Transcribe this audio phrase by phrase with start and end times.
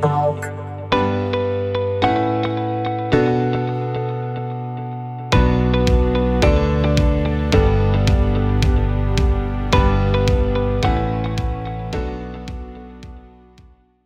[0.00, 0.40] Talk.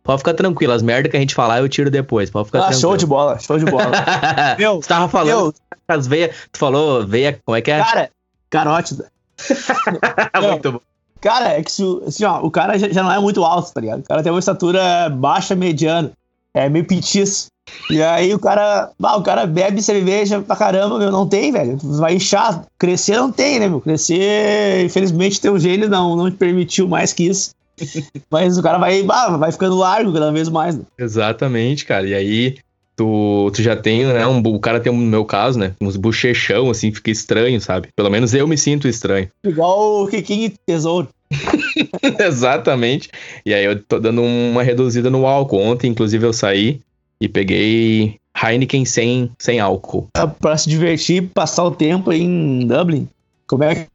[0.03, 2.29] Pode ficar tranquilo, as merdas que a gente falar eu tiro depois.
[2.29, 2.81] Pode ficar Ah, tranquilo.
[2.81, 3.91] show de bola, show de bola.
[4.57, 5.53] Meu, Você tava falando
[5.87, 6.35] as veias.
[6.51, 7.39] Tu falou veia.
[7.45, 7.79] Como é que é?
[7.83, 8.09] cara,
[8.49, 9.11] carótida.
[10.41, 10.79] Muito bom.
[11.21, 13.71] Cara, é que se, o- assim, ó, o cara já, já não é muito alto,
[13.73, 13.99] tá ligado?
[13.99, 16.11] O cara tem uma estatura baixa, mediana.
[16.53, 17.47] É meio petiço.
[17.89, 18.89] E aí o cara.
[19.01, 21.11] Ah, o cara bebe cerveja pra caramba, meu.
[21.11, 21.77] Não tem, velho.
[21.81, 22.65] Vai inchar.
[22.77, 23.79] Crescer não tem, né, meu?
[23.79, 27.51] Crescer, infelizmente, teu gênio não, não te permitiu mais que isso.
[28.29, 30.75] Mas o cara vai, ah, vai ficando largo cada vez mais.
[30.75, 30.83] Né?
[30.99, 32.05] Exatamente, cara.
[32.07, 32.57] E aí,
[33.01, 34.27] tu, tu já tem, né?
[34.27, 35.73] Um, o cara tem, no meu caso, né?
[35.81, 37.89] Uns bochechão, assim, fica estranho, sabe?
[37.95, 39.27] Pelo menos eu me sinto estranho.
[39.43, 41.07] Igual o Kikinho Tesouro.
[42.19, 43.09] Exatamente.
[43.43, 45.59] E aí eu tô dando uma reduzida no álcool.
[45.59, 46.79] Ontem, inclusive, eu saí
[47.19, 50.07] e peguei Heineken sem, sem álcool.
[50.39, 53.07] Pra- se divertir, passar o tempo aí em Dublin.
[53.47, 53.87] Como é que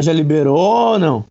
[0.00, 0.56] já liberou
[0.92, 1.24] ou não?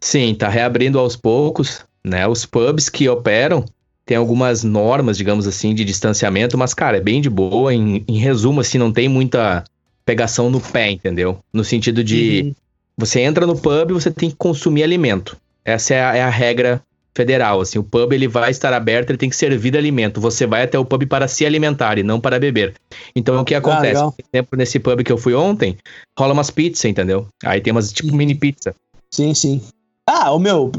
[0.00, 2.26] Sim, tá reabrindo aos poucos, né?
[2.26, 3.64] Os pubs que operam
[4.06, 7.72] tem algumas normas, digamos assim, de distanciamento, mas, cara, é bem de boa.
[7.72, 9.64] Em, em resumo, assim, não tem muita
[10.04, 11.38] pegação no pé, entendeu?
[11.52, 12.54] No sentido de Uhum.
[12.98, 15.36] você entra no pub e você tem que consumir alimento.
[15.64, 16.82] Essa é a, é a regra
[17.16, 17.78] federal, assim.
[17.78, 20.20] O pub, ele vai estar aberto, ele tem que servir alimento.
[20.20, 22.74] Você vai até o pub para se alimentar e não para beber.
[23.16, 23.86] Então, o que acontece?
[23.86, 24.12] legal.
[24.12, 25.78] Por exemplo, nesse pub que eu fui ontem,
[26.18, 27.26] rola umas pizzas, entendeu?
[27.42, 28.74] Aí tem umas, tipo, mini pizza.
[29.10, 29.62] Sim, sim.
[30.06, 30.70] Ah, o meu,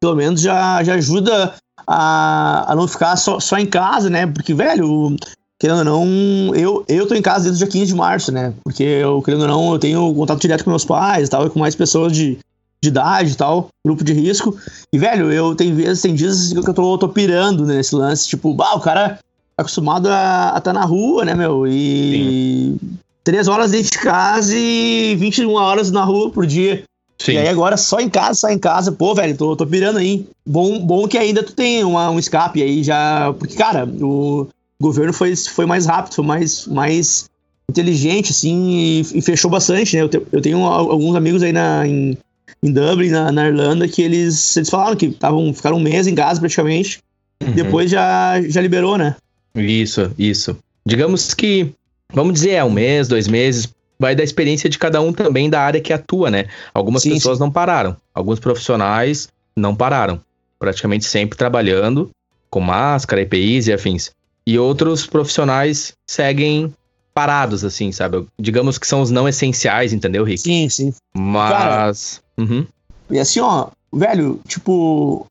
[0.00, 1.54] pelo menos já, já ajuda
[1.86, 4.26] a, a não ficar só, só em casa, né?
[4.26, 5.16] Porque, velho,
[5.58, 8.52] querendo ou não, eu, eu tô em casa desde o dia 15 de março, né?
[8.64, 11.50] Porque eu, querendo ou não, eu tenho contato direto com meus pais e tal, e
[11.50, 12.38] com mais pessoas de,
[12.82, 14.56] de idade e tal, grupo de risco.
[14.92, 17.94] E, velho, eu tem vezes, tem dias assim que eu tô, tô pirando né, nesse
[17.94, 19.18] lance, tipo, bah, o cara
[19.56, 21.66] é acostumado a estar na rua, né, meu?
[21.66, 22.76] E.
[23.24, 26.82] Três horas dentro de casa e 21 horas na rua por dia.
[27.24, 27.32] Sim.
[27.34, 28.90] E aí agora só em casa, só em casa.
[28.92, 30.26] Pô, velho, tô, tô pirando aí.
[30.46, 33.32] Bom, bom que ainda tu tem uma- um escape aí já.
[33.38, 34.48] Porque, cara, o
[34.80, 37.26] governo foi, foi mais rápido, foi mais, mais
[37.70, 40.02] inteligente, assim, e, e fechou bastante, né?
[40.02, 42.18] Eu, te- eu tenho al- alguns amigos aí na, em,
[42.62, 46.14] em Dublin, na, na Irlanda, que eles, eles falaram que tavam, ficaram um mês em
[46.14, 46.98] casa praticamente.
[47.42, 47.52] Uhum.
[47.52, 49.14] Depois já, já liberou, né?
[49.54, 50.56] Isso, isso.
[50.84, 51.72] Digamos que,
[52.12, 53.68] vamos dizer, é um mês, dois meses,
[54.02, 56.46] vai da experiência de cada um também da área que atua, né?
[56.74, 60.20] Algumas Sim, pessoas não pararam, alguns profissionais não pararam,
[60.58, 62.10] praticamente sempre trabalhando
[62.50, 64.10] com máscara, EPIs e afins.
[64.44, 66.74] E outros profissionais seguem
[67.14, 68.26] parados, assim, sabe?
[68.36, 70.40] Digamos que são os não essenciais, entendeu, Rick?
[70.40, 70.92] Sim, sim.
[71.14, 72.20] Mas.
[72.36, 72.66] Uhum.
[73.08, 75.26] E assim, ó, velho, tipo.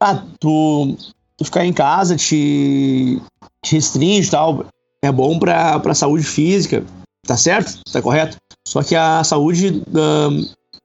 [0.00, 0.96] Ah, tu,
[1.36, 3.20] tu ficar em casa te,
[3.62, 4.64] te restringe e tal.
[5.02, 6.82] É bom pra, pra saúde física,
[7.26, 7.80] tá certo?
[7.92, 8.36] Tá correto?
[8.66, 9.82] Só que a saúde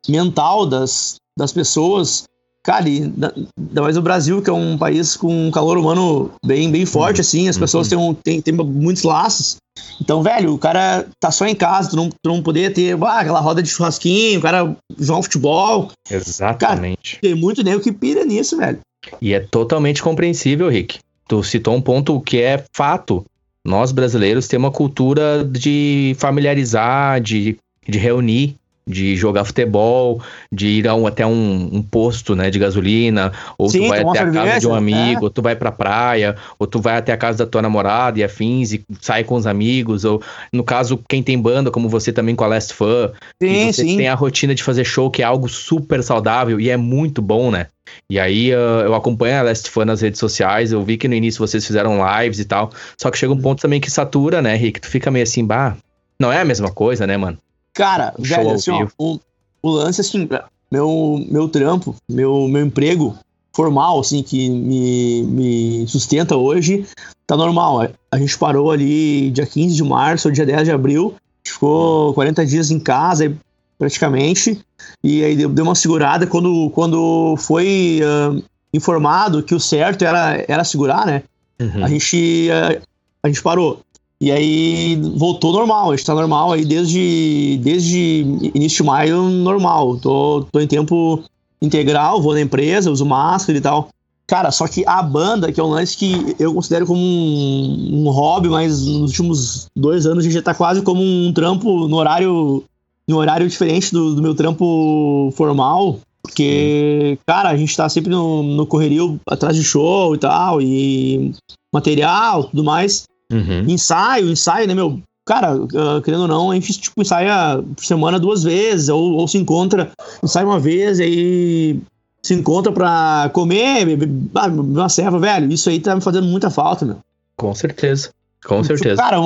[0.08, 2.24] mental das, das pessoas,
[2.64, 6.32] cara, e da- ainda mais no Brasil, que é um país com um calor humano
[6.46, 9.58] bem, bem forte, assim, as pessoas têm, um, têm, têm muitos laços.
[10.02, 13.20] Então, velho, o cara tá só em casa, tu não, tu não poder ter ah,
[13.20, 15.92] aquela roda de churrasquinho, o cara jogar um futebol.
[16.10, 17.20] Exatamente.
[17.22, 18.80] Tem muito nego que pira nisso, velho.
[19.22, 21.00] E é totalmente compreensível, Rick.
[21.28, 23.26] Tu citou um ponto que é fato.
[23.66, 28.56] Nós brasileiros temos uma cultura de familiarizar, de, de reunir,
[28.88, 33.70] de jogar futebol, de ir a um- até um, um posto né, de gasolina, ou
[33.70, 34.78] Sim, tu vai até a casa de um é.
[34.78, 38.20] amigo, ou tu vai pra praia, ou tu vai até a casa da tua namorada
[38.20, 40.22] e afins e sai com os amigos, ou
[40.54, 43.98] no caso, quem tem banda, como você também com a Last Fan, Sim, você sim.
[43.98, 47.50] tem a rotina de fazer show, que é algo super saudável e é muito bom,
[47.50, 47.68] né?
[48.10, 51.14] E aí uh, eu acompanho a Last Fan nas redes sociais, eu vi que no
[51.14, 52.72] início vocês fizeram lives e tal.
[53.00, 54.82] Só que chega um ponto também que satura, né, Rick?
[54.82, 55.76] Tu fica meio assim, bah,
[56.20, 57.38] não é a mesma coisa, né, mano?
[57.76, 59.20] Cara, Show velho, assim, ó, o,
[59.62, 60.28] o lance, assim,
[60.72, 63.16] meu, meu trampo, meu, meu emprego
[63.56, 66.86] formal, assim, que me, me sustenta hoje,
[67.28, 67.88] tá normal.
[68.12, 72.72] A gente parou ali dia 15 de março, dia 10 de abril, ficou 40 dias
[72.72, 73.32] em casa,
[73.78, 74.60] praticamente,
[75.04, 78.42] e aí deu, deu uma segurada quando, quando foi ah,
[78.74, 81.24] informado que o certo era, era segurar, né?
[81.60, 81.86] Uhum.
[81.86, 82.82] a gente eh,
[83.24, 83.82] a, gente parou.
[84.26, 88.22] E aí voltou normal, a gente tá normal aí desde, desde
[88.56, 89.98] início de maio, normal.
[89.98, 91.24] Tô, tô em tempo
[91.62, 93.90] integral, vou na empresa, uso máscara e tal.
[94.26, 98.10] Cara, só que a banda, que é um lance que eu considero como um, um
[98.10, 101.96] hobby, mas nos últimos dois anos a gente já tá quase como um trampo no
[101.96, 102.64] horário,
[103.08, 106.00] no horário diferente do, do meu trampo formal.
[106.24, 111.32] Porque, cara, a gente tá sempre no, no correrio atrás de show e tal, e
[111.72, 113.06] material, tudo mais.
[113.32, 113.66] Uhum.
[113.68, 115.00] Ensaio, ensaio, né, meu?
[115.26, 119.28] Cara, uh, querendo ou não, a gente, tipo, ensaia por semana duas vezes, ou, ou
[119.28, 119.92] se encontra,
[120.24, 121.80] ensaia uma vez, e aí
[122.22, 125.52] se encontra pra comer, beber ah, uma serva, velho.
[125.52, 126.98] Isso aí tá me fazendo muita falta, meu.
[127.38, 128.10] Com certeza.
[128.46, 129.02] Com Tipo, certeza.
[129.02, 129.18] Cara,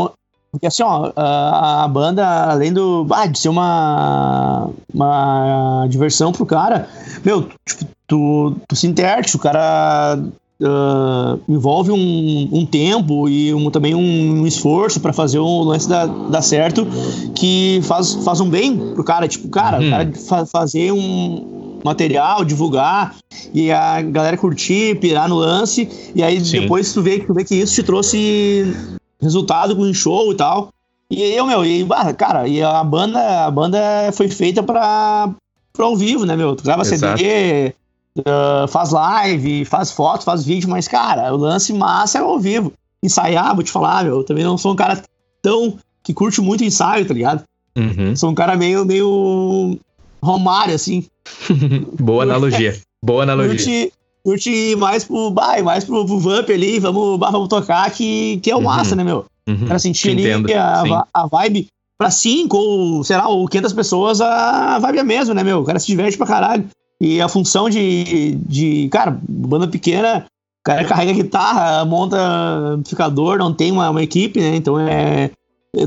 [0.52, 3.06] porque assim, ó, a, a banda, além do.
[3.12, 4.70] Ah, de ser uma.
[4.94, 6.90] Uma diversão pro cara,
[7.24, 10.20] meu, tipo, tu, tu se interte, o cara.
[10.64, 16.08] Ah, envolve um, um tempo e um, também um, esforço pra fazer o lance dar,
[16.08, 16.86] dar certo
[17.36, 19.28] que faz, faz um bem pro cara.
[19.28, 19.88] Tipo, cara, Uhum.
[19.88, 23.16] o cara fa- fazer um material, divulgar
[23.54, 26.62] e a galera curtir, pirar no lance, e aí Sim.
[26.62, 28.76] depois tu vê, tu vê que isso te trouxe
[29.22, 30.70] resultado com o show e tal.
[31.10, 31.86] E eu, meu, e,
[32.18, 33.80] cara, e a banda, a banda
[34.14, 35.30] foi feita pra,
[35.74, 36.56] pra ao vivo, né, meu?
[36.56, 37.18] Tu grava Exato.
[37.18, 37.74] CD,
[38.26, 42.74] ah, faz live, faz foto, faz vídeo, mas, cara, o lance massa é ao vivo.
[43.04, 45.02] Ensaiar, vou te falar, meu, eu também não sou um cara
[45.42, 47.44] tão que curte muito ensaio, tá ligado?
[47.78, 48.16] Uhum.
[48.16, 49.78] Sou um cara meio, meio
[50.22, 51.06] Romário, assim.
[52.00, 52.78] Boa analogia.
[53.04, 53.56] Boa analogia.
[53.56, 53.94] Curte,
[54.24, 58.52] curte mais pro, bah, ir mais pro, pro Vamp ali, vamos, vamos tocar, que, que
[58.52, 58.66] é o Uhum.
[58.66, 59.26] massa, né, meu?
[59.48, 59.64] Uhum.
[59.64, 61.68] O cara sentir Te ali a, a vibe
[61.98, 65.60] pra 5 ou, sei lá, ou 500 pessoas, a vibe é a mesma, né, meu?
[65.60, 66.68] O cara se diverte pra caralho.
[67.02, 70.26] E a função de, de cara, banda pequena,
[70.62, 74.56] o cara carrega guitarra, monta amplificador, não tem uma, uma equipe, né?
[74.56, 75.32] Então é.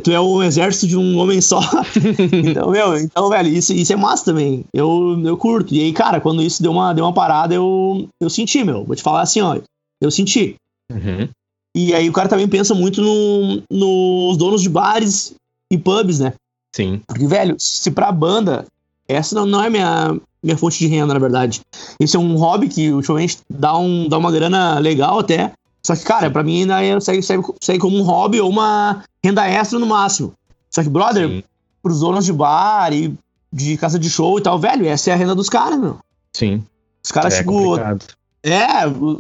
[0.05, 1.61] Tu é o exército de um homem só.
[2.33, 4.65] então, meu, então, velho, isso, isso é massa também.
[4.73, 5.75] Eu, eu curto.
[5.75, 8.85] E aí, cara, quando isso deu uma, deu uma parada, eu, eu senti, meu.
[8.85, 9.59] Vou te falar assim, ó.
[10.01, 10.55] Eu senti.
[10.91, 11.29] Uhum.
[11.77, 15.35] E aí o cara também pensa muito no- nos donos de bares
[15.69, 16.33] e pubs, né?
[16.75, 17.01] Sim.
[17.07, 18.67] Porque, velho, se pra banda,
[19.09, 21.61] essa não, não é minha, minha fonte de renda, na verdade.
[22.01, 25.53] Esse é um hobby que ultimamente dá, um, dá uma grana legal até.
[25.85, 29.03] Só que, cara, pra mim ainda é, segue, segue, segue como um hobby ou uma
[29.25, 30.33] renda extra no máximo.
[30.71, 31.43] Só que, brother, Sim.
[31.83, 33.15] pros donos de bar e
[33.53, 35.99] de casa de show e tal, velho, essa é a renda dos caras, meu.
[36.33, 36.63] Sim.
[37.05, 38.05] Os caras, é tipo, complicado.
[38.43, 38.67] é,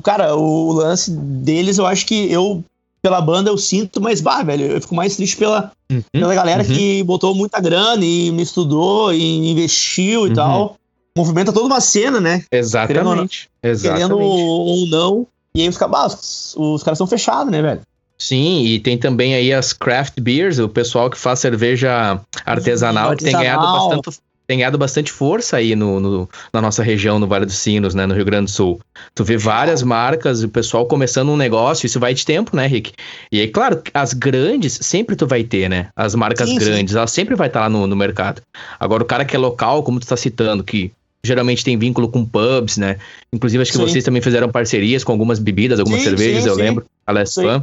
[0.02, 2.64] cara, o lance deles, eu acho que eu,
[3.02, 6.02] pela banda, eu sinto, mas, bah, velho, eu fico mais triste pela, Uhum.
[6.12, 6.68] pela galera uhum.
[6.74, 10.34] que botou muita grana e me estudou e investiu e Uhum.
[10.34, 10.76] tal.
[11.16, 12.44] Movimenta toda uma cena, né?
[12.50, 13.50] Exatamente.
[13.60, 14.12] Querendo Exatamente.
[14.22, 15.26] ou não.
[15.54, 17.80] E aí fica, bah, os, os caras são fechados, né, velho?
[18.18, 23.24] Sim, e tem também aí as craft beers, o pessoal que faz cerveja artesanal, que
[23.24, 24.00] tem ganhado Artesanal.
[24.00, 27.94] bastante, tem ganhado bastante força aí no, no- na nossa região, no Vale dos Sinos,
[27.94, 28.80] né, no Rio Grande do Sul.
[29.14, 32.92] Tu vê várias marcas, o pessoal começando um negócio, isso vai de tempo, né, Rick?
[33.30, 35.88] E aí, claro, as grandes, sempre tu vai ter, né?
[35.96, 36.64] As marcas Sim, sim.
[36.64, 38.40] grandes, elas sempre vai estar lá no, no mercado.
[38.78, 40.92] Agora, o cara que é local, como tu tá citando, que
[41.24, 42.96] geralmente tem vínculo com pubs, né?
[43.32, 43.86] Inclusive, acho que Sim.
[43.86, 46.84] vocês também fizeram parcerias com algumas bebidas, algumas Sim, cervejas, sim, eu lembro.
[47.06, 47.14] A.
[47.14, 47.60] Pan.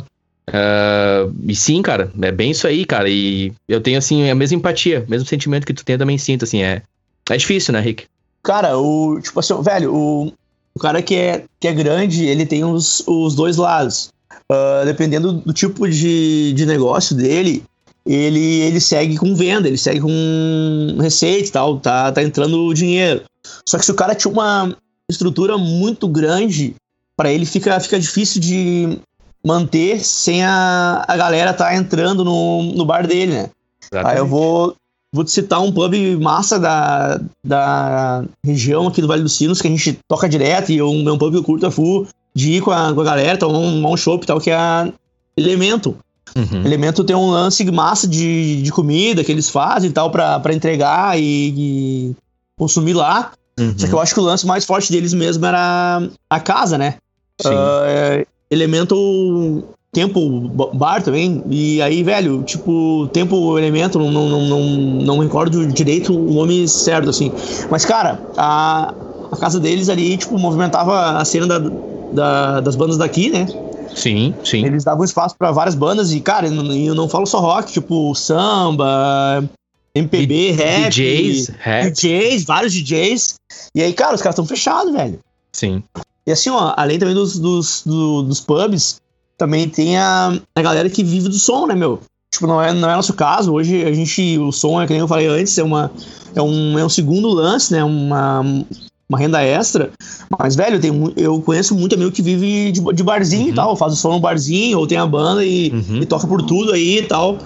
[0.51, 3.09] Ah, e sim, cara, é bem isso aí, cara.
[3.09, 6.43] E eu tenho, assim, a mesma empatia, mesmo sentimento que tu tem, eu também sinto,
[6.43, 6.63] assim.
[6.63, 6.81] É,
[7.29, 8.05] é difícil, né, Rick?
[8.43, 9.19] Cara, o.
[9.21, 10.33] Tipo assim, velho, o,
[10.73, 14.09] o cara que é, que é grande, ele tem os, os dois lados.
[14.51, 17.63] Ah, dependendo do tipo de, de negócio dele,
[18.13, 23.21] ele, ele segue com venda, ele segue com receita e tal, tá, tá entrando dinheiro.
[23.67, 24.75] Só que se o cara tinha uma
[25.07, 26.75] estrutura muito grande,
[27.15, 28.97] pra ele fica, fica difícil de
[29.45, 33.49] manter sem a, a galera tá entrando no, no bar dele, né?
[33.93, 34.75] Aí eu vou,
[35.13, 39.67] vou te citar um pub massa da, da região aqui do Vale dos Sinos, que
[39.67, 42.07] a gente toca direto, e é um, é um pub que eu curto a full,
[42.33, 44.55] de ir com a, com a galera, tomar um, um chopp e tal, que é
[44.55, 44.91] a
[45.37, 45.95] Elemento.
[46.35, 46.65] Uhum.
[46.65, 51.19] Elemento tem um lance massa de, de comida que eles fazem e tal, pra entregar
[51.19, 52.15] e, e
[52.57, 53.31] consumir lá.
[53.59, 53.73] Uhum.
[53.77, 56.95] Só que eu acho que o lance mais forte deles mesmo era a casa, né?
[57.85, 61.43] É, elemento tempo ba- bar também.
[61.49, 64.59] E aí, velho, tipo, tempo elemento, não, não, não, não,
[65.03, 67.31] não recordo direito o nome certo, assim.
[67.69, 68.93] Mas, cara, a,
[69.31, 71.71] a casa deles ali, tipo, movimentava a cena da,
[72.11, 73.47] da- das bandas daqui, né?
[73.95, 74.65] Sim, sim.
[74.65, 77.71] Eles davam espaço pra várias bandas e, cara, eu não, eu não falo só rock,
[77.71, 79.43] tipo, samba,
[79.95, 80.89] MPB, rap.
[80.89, 83.35] DJs, rap, DJs, vários DJs.
[83.75, 85.19] E aí, cara, os caras estão fechados, velho.
[85.53, 85.83] sim.
[86.27, 88.97] E assim, ó, além também dos, dos, do- dos pubs,
[89.35, 91.99] também tem a, a galera que vive do som, né, meu?
[92.31, 93.51] Tipo, não é, não é nosso caso.
[93.51, 95.91] Hoje a gente, o som, é que nem eu falei antes, é, uma,
[96.35, 97.83] é, um, é um segundo lance, né?
[97.83, 98.41] Uma,
[99.09, 99.91] uma renda extra.
[100.37, 103.49] Mas, velho, tem, eu conheço muito amigo que vive de, de barzinho uhum.
[103.49, 105.97] e tal, faz o som no barzinho, ou tem a banda e, uhum.
[106.01, 107.39] e, toca por tudo aí e tal.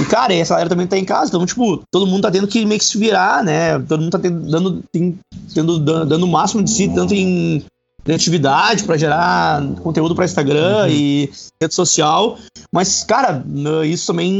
[0.00, 2.64] E, cara, essa galera também tá em casa, então, tipo, todo mundo tá tendo que
[2.64, 3.78] meio que se virar, né?
[3.80, 5.18] Todo mundo tá tendo, dando, tem,
[5.52, 7.64] tendo, dando o máximo de si, tanto em
[8.04, 10.88] criatividade para gerar conteúdo para Instagram uhum.
[10.88, 12.38] e rede social.
[12.72, 13.44] Mas, cara,
[13.84, 14.32] isso também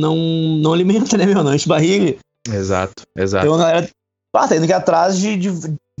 [0.00, 0.16] não,
[0.60, 1.44] não alimenta, né, meu?
[1.44, 2.16] Não enche barriga.
[2.52, 3.46] Exato, exato.
[3.46, 3.90] Então, a galera
[4.34, 5.50] ah, tá indo aqui atrás de, de,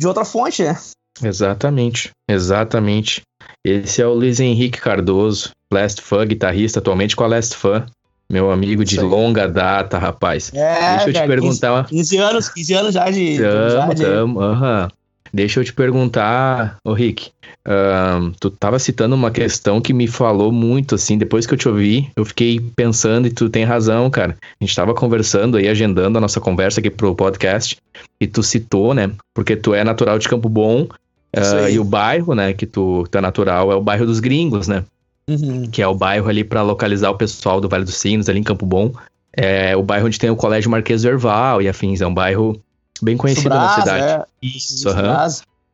[0.00, 0.76] de outra fonte, né?
[1.22, 3.20] Exatamente, exatamente.
[3.62, 7.84] Esse é o Luiz Henrique Cardoso, Last Fan, guitarrista atualmente com a Last Fan.
[8.32, 10.50] Meu amigo de longa data, rapaz.
[10.54, 11.86] É, Deixa eu te perguntar.
[11.88, 13.38] 15, 15, anos, 15 anos já de.
[13.38, 14.02] Tamo, já de...
[14.02, 14.88] tamo, aham.
[15.32, 17.30] Deixa eu te perguntar, ô Rick,
[17.66, 21.68] uh, tu tava citando uma questão que me falou muito, assim, depois que eu te
[21.68, 24.36] ouvi, eu fiquei pensando e tu tem razão, cara.
[24.42, 27.76] A gente tava conversando aí, agendando a nossa conversa aqui pro podcast,
[28.20, 32.34] e tu citou, né, porque tu é natural de Campo Bom, uh, e o bairro,
[32.34, 34.84] né, que tu, tu é natural é o bairro dos gringos, né,
[35.28, 35.68] uhum.
[35.70, 38.44] que é o bairro ali para localizar o pessoal do Vale dos Sinos, ali em
[38.44, 38.92] Campo Bom.
[39.32, 42.60] É o bairro onde tem o Colégio Marquês Erval e afins, é um bairro
[43.02, 44.04] bem conhecida na cidade.
[44.04, 44.24] É.
[44.42, 44.88] Isso.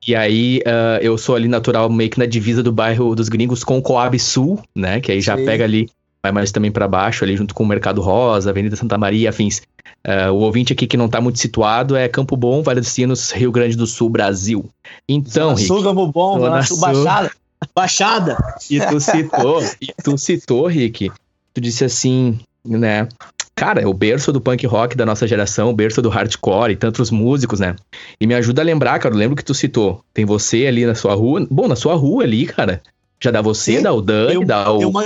[0.06, 3.64] E aí, uh, eu sou ali natural, meio que na divisa do bairro dos gringos
[3.64, 5.00] com o Coab Sul, né?
[5.00, 5.44] Que aí já Sim.
[5.44, 5.90] pega ali,
[6.22, 9.62] vai mais também para baixo, ali junto com o Mercado Rosa, Avenida Santa Maria, afins.
[10.06, 13.32] Uh, o ouvinte aqui que não tá muito situado é Campo Bom, Vale dos Sinos,
[13.32, 14.68] Rio Grande do Sul, Brasil.
[15.08, 15.66] Então, Rick.
[15.66, 17.30] Sul, Campo Bom, Zona Sul, Baixada.
[17.74, 18.54] Baixada.
[18.70, 21.10] E tu citou, e tu citou, Rick,
[21.52, 23.08] tu disse assim, né?
[23.56, 26.76] cara, é o berço do punk rock da nossa geração, o berço do hardcore e
[26.76, 27.74] tantos músicos, né?
[28.20, 30.04] E me ajuda a lembrar, cara, eu lembro que tu citou.
[30.12, 31.46] Tem você ali na sua rua.
[31.50, 32.82] Bom, na sua rua ali, cara.
[33.18, 34.78] Já dá você, Sim, dá o Dani, eu, dá o.
[34.78, 35.02] Tem uma,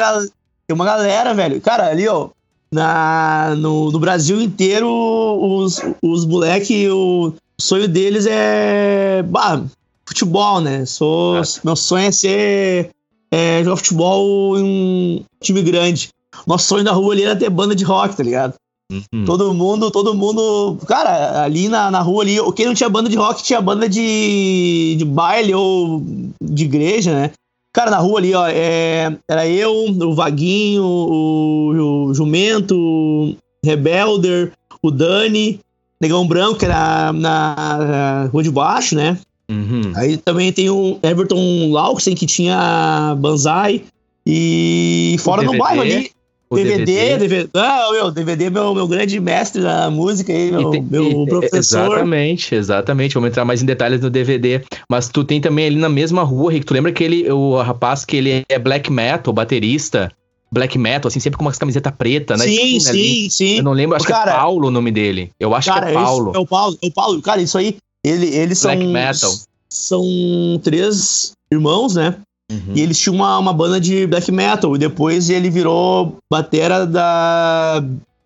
[0.66, 1.60] tem uma galera, velho.
[1.60, 2.30] Cara, ali, ó.
[2.72, 9.22] Na, no, no Brasil inteiro, os, os moleque, o sonho deles é.
[9.22, 9.62] Bah,
[10.04, 10.84] futebol, né?
[10.86, 11.42] Sou, ah.
[11.62, 12.90] Meu sonho é ser.
[13.30, 16.08] É, jogar futebol em um time grande.
[16.46, 18.54] Nosso sonho da rua ali era ter banda de rock, tá ligado?
[18.90, 19.24] Uhum.
[19.24, 20.76] Todo mundo, todo mundo.
[20.86, 24.96] Cara, ali na, na rua ali, quem não tinha banda de rock tinha banda de,
[24.98, 26.02] de baile ou
[26.42, 27.30] de igreja, né?
[27.72, 34.52] Cara, na rua ali, ó, é, era eu, o Vaguinho, o, o Jumento, o Rebelder,
[34.82, 35.60] o Dani,
[36.00, 39.16] Negão Branco, que era na, na rua de baixo, né?
[39.48, 39.92] Uhum.
[39.94, 43.84] Aí também tem o Everton Lauxen, que tinha Banzai.
[44.26, 46.10] E fora no bairro ali.
[46.56, 47.18] DVD, DVD.
[47.18, 47.50] DVD.
[47.54, 51.86] Não, meu, DVD é meu, meu grande mestre na música aí, meu, tem, meu professor.
[51.86, 53.14] Exatamente, exatamente.
[53.14, 54.60] Vamos entrar mais em detalhes no DVD.
[54.88, 56.66] Mas tu tem também ali na mesma rua, Rick.
[56.66, 60.10] Tu lembra que ele, o rapaz que ele é black metal, baterista?
[60.52, 62.44] Black metal, assim, sempre com uma camiseta preta, né?
[62.44, 63.30] Sim, sim, ali.
[63.30, 63.56] sim.
[63.58, 65.30] Eu não lembro, acho cara, que é Paulo o nome dele.
[65.38, 66.32] Eu acho cara, que é Paulo.
[66.34, 67.22] É o Paulo, é o Paulo.
[67.22, 68.92] Cara, isso aí, ele, eles black são.
[68.92, 69.32] Black metal.
[69.68, 72.16] São três irmãos, né?
[72.50, 72.74] Uhum.
[72.74, 74.74] E eles tinham uma, uma banda de black metal.
[74.74, 77.82] E depois ele virou batera da.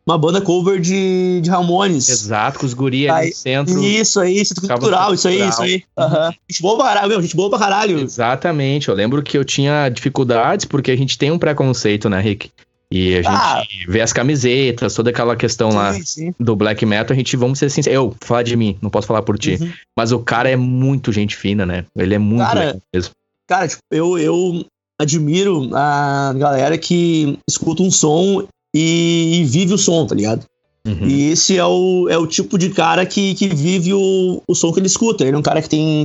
[0.06, 2.10] Uma banda cover de, de Ramones.
[2.10, 3.82] Exato, com os guri ali no centro.
[3.82, 5.82] Isso aí, centro cultural, isso aí, isso aí.
[5.98, 6.30] Uhum.
[6.50, 7.98] Gente boa pra caralho, meu, gente boa pra caralho.
[8.00, 12.50] Exatamente, eu lembro que eu tinha dificuldades porque a gente tem um preconceito, né, Rick?
[12.90, 13.62] E a gente ah.
[13.88, 16.34] vê as camisetas, toda aquela questão sim, lá sim.
[16.38, 19.22] do black metal, a gente, vamos ser sinceros, eu, falar de mim, não posso falar
[19.22, 19.72] por ti, uhum.
[19.96, 21.86] mas o cara é muito gente fina, né?
[21.96, 23.10] Ele é muito cara, mesmo.
[23.46, 24.64] Cara, tipo, eu, eu
[24.98, 30.46] admiro a galera que escuta um som e, e vive o som, tá ligado?
[30.86, 31.06] Uhum.
[31.06, 34.72] E esse é o, é o tipo de cara que, que vive o, o som
[34.72, 35.24] que ele escuta.
[35.24, 36.04] Ele é um cara que tem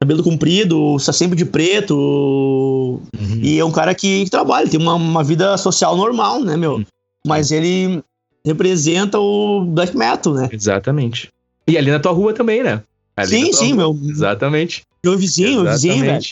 [0.00, 1.94] cabelo comprido, está sempre de preto.
[1.94, 3.40] Uhum.
[3.42, 6.76] E é um cara que, que trabalha, tem uma, uma, vida social normal, né, meu?
[6.76, 6.84] Uhum.
[7.26, 8.02] Mas ele
[8.44, 10.48] representa o black metal, né?
[10.52, 11.30] Exatamente.
[11.66, 12.82] E ali na tua rua também, né?
[13.16, 13.94] Ali sim, sim, rua.
[13.94, 14.10] meu.
[14.10, 14.82] Exatamente.
[15.04, 15.72] Meu vizinho, Exatamente.
[15.72, 16.24] vizinho, velho.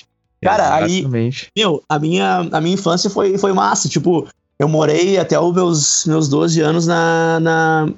[0.43, 1.51] Cara, Exatamente.
[1.57, 3.89] aí, meu, a minha, a minha infância foi, foi massa.
[3.89, 4.27] Tipo,
[4.59, 7.89] eu morei até os meus, meus 12 anos na, na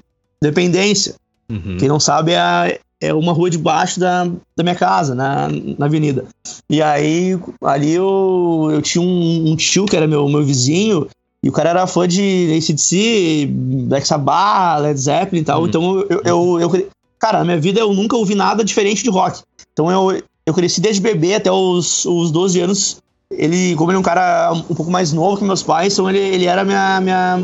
[0.43, 1.15] Dependência.
[1.51, 1.77] Uhum.
[1.79, 4.25] Quem não sabe é, é uma rua debaixo da,
[4.57, 5.49] da minha casa, na,
[5.79, 6.27] na avenida.
[6.69, 11.09] E aí, ali eu, eu tinha um, um tio que era meu, meu vizinho,
[11.43, 13.47] e o cara era fã de ACDC,
[13.89, 15.61] Black Sabbath, Led Zeppelin e tal.
[15.61, 15.69] Uhum.
[15.69, 19.09] Então eu, eu, eu, eu, Cara, na minha vida eu nunca ouvi nada diferente de
[19.09, 19.41] rock.
[19.73, 23.03] Então eu, eu cresci desde bebê até os, os 12 anos.
[23.31, 26.19] Ele, como ele é um cara um pouco mais novo que meus pais, então ele,
[26.19, 27.41] ele era minha, minha.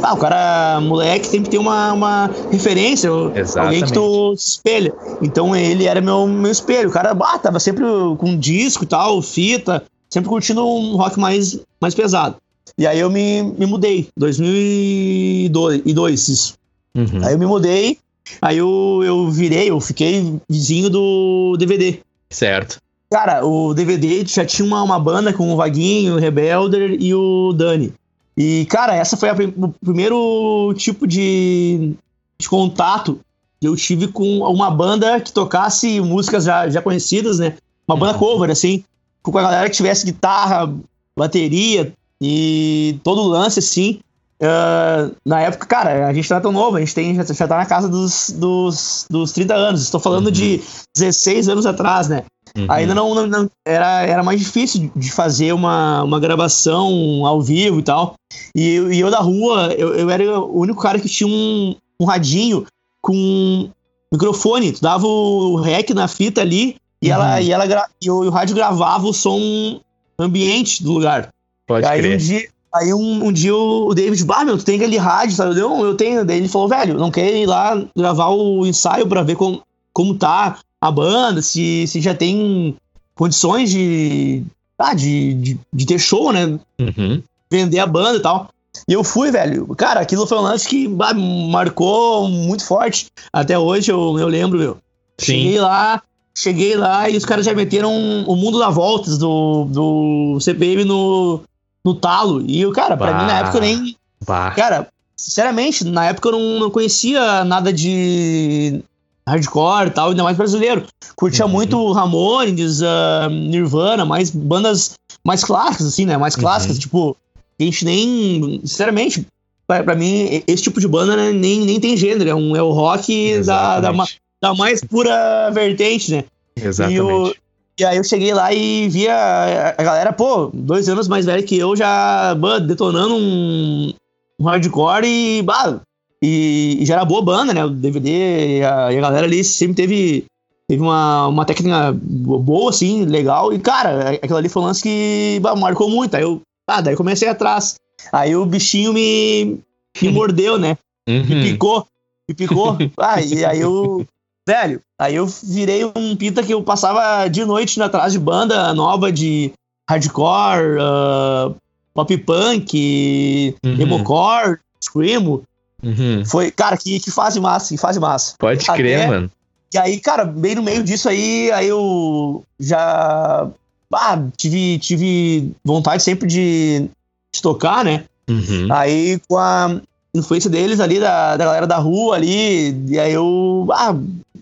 [0.00, 3.58] Ah, o cara, moleque, sempre tem uma, uma referência, Exatamente.
[3.58, 4.94] alguém que tu se espelha.
[5.20, 6.88] Então ele era meu, meu espelho.
[6.88, 7.84] O cara, ah, tava sempre
[8.16, 12.36] com disco e tal, fita, sempre curtindo um rock mais, mais pesado.
[12.78, 16.54] E aí eu me, me mudei, 2002, isso.
[16.96, 17.24] Uhum.
[17.24, 17.98] Aí eu me mudei
[18.40, 22.00] Aí eu, eu virei, eu fiquei vizinho do DVD.
[22.30, 22.80] Certo.
[23.10, 27.52] Cara, o DVD já tinha uma, uma banda com o Vaguinho, o Rebelder e o
[27.54, 27.92] Dani.
[28.36, 31.94] E, cara, essa foi a, o primeiro tipo de,
[32.38, 33.18] de contato
[33.60, 37.56] que eu tive com uma banda que tocasse músicas já, já conhecidas, né?
[37.88, 38.18] Uma banda uhum.
[38.18, 38.84] cover, assim,
[39.22, 40.72] com a galera que tivesse guitarra,
[41.16, 44.00] bateria e todo o lance, assim.
[44.40, 47.48] Uh, na época, cara, a gente não é tão novo, a gente tem, já, já
[47.48, 49.82] tá na casa dos, dos, dos 30 anos.
[49.82, 50.32] Estou falando uhum.
[50.32, 50.62] de
[50.96, 52.22] 16 anos atrás, né?
[52.56, 52.66] Uhum.
[52.68, 57.80] Ainda não, não, não, era, era mais difícil de fazer uma, uma gravação ao vivo
[57.80, 58.14] e tal.
[58.54, 61.74] E, eu, e eu da rua, eu, eu era o único cara que tinha um,
[62.00, 62.64] um radinho
[63.02, 63.68] com
[64.12, 64.72] microfone.
[64.72, 67.14] Tu dava o rec na fita ali e, uhum.
[67.14, 69.80] ela, e, ela e o, e o rádio gravava o som
[70.18, 71.30] ambiente do lugar.
[71.66, 72.14] Pode aí crer.
[72.14, 75.58] um dia, aí um, um dia o David, bah, meu, tu tem aquele rádio, sabe?
[75.58, 76.24] Eu, eu tenho.
[76.24, 80.14] Daí ele falou, velho, não quer ir lá gravar o ensaio pra ver como, como
[80.14, 82.76] tá a banda, se, se já tem
[83.14, 84.44] condições de,
[84.78, 86.58] ah, de, de, de ter show, né?
[86.78, 87.22] Uhum.
[87.50, 88.48] Vender a banda e tal.
[88.86, 89.66] E eu fui, velho.
[89.74, 93.06] Cara, aquilo foi um lance que bah, marcou muito forte.
[93.32, 94.78] Até hoje eu, eu lembro, meu.
[95.18, 95.26] Sim.
[95.26, 96.02] Cheguei lá,
[96.34, 101.42] cheguei lá e os caras já meteram o mundo da voltas do, do CPM no,
[101.88, 102.44] no talo.
[102.46, 103.18] E, o cara, pra bah.
[103.18, 103.96] mim na época eu nem.
[104.26, 104.52] Bah.
[104.52, 108.82] Cara, sinceramente, na época eu não, não conhecia nada de
[109.26, 110.84] hardcore e tal, ainda mais brasileiro.
[111.16, 111.52] Curtia uhum.
[111.52, 116.16] muito Ramones, uh, Nirvana, mais bandas mais clássicas, assim, né?
[116.16, 116.80] Mais clássicas, uhum.
[116.80, 117.16] tipo,
[117.60, 119.26] a gente nem, sinceramente,
[119.66, 122.62] pra, pra, mim, esse tipo de banda né, nem, nem tem gênero, é, um, é
[122.62, 123.92] o rock da, da,
[124.40, 126.24] da, mais pura vertente, né?
[126.56, 127.38] Exatamente.
[127.78, 131.56] E, aí eu cheguei lá e via a galera, pô, dois anos mais velho que
[131.56, 133.92] eu, já bah, detonando um,
[134.40, 135.80] um hardcore e, bah,
[136.22, 137.64] e, e, já era boa banda, né?
[137.64, 140.24] O DVD e a, e a galera ali sempre teve,
[140.68, 143.52] teve uma, uma técnica boa, assim, legal.
[143.52, 146.16] E, cara, aquilo ali foi um lance que bah, marcou muito.
[146.16, 147.76] Aí eu, ah, daí comecei atrás.
[148.12, 149.60] Aí o bichinho me,
[150.02, 150.76] me mordeu, né?
[151.08, 151.24] Uhum.
[151.24, 151.86] Me picou.
[152.28, 152.76] Me picou.
[152.98, 154.04] Ah, e aí eu.
[154.48, 159.12] Velho, aí eu virei um pita que eu passava de noite atrás de banda nova
[159.12, 159.52] de
[159.86, 161.54] hardcore, uh,
[161.92, 163.78] pop punk, uhum.
[163.78, 165.42] emocore, screamo.
[165.82, 166.24] Uhum.
[166.24, 168.36] Foi, cara, que, que fase massa, que fase massa.
[168.38, 169.30] Pode Até, crer, mano.
[169.74, 173.50] E aí, cara, bem no meio disso aí, aí eu já
[173.92, 176.88] ah, tive, tive vontade sempre de,
[177.34, 178.04] de tocar, né?
[178.26, 178.68] Uhum.
[178.70, 179.78] Aí com a
[180.14, 183.94] influência deles ali, da, da galera da rua ali, e aí eu, ah,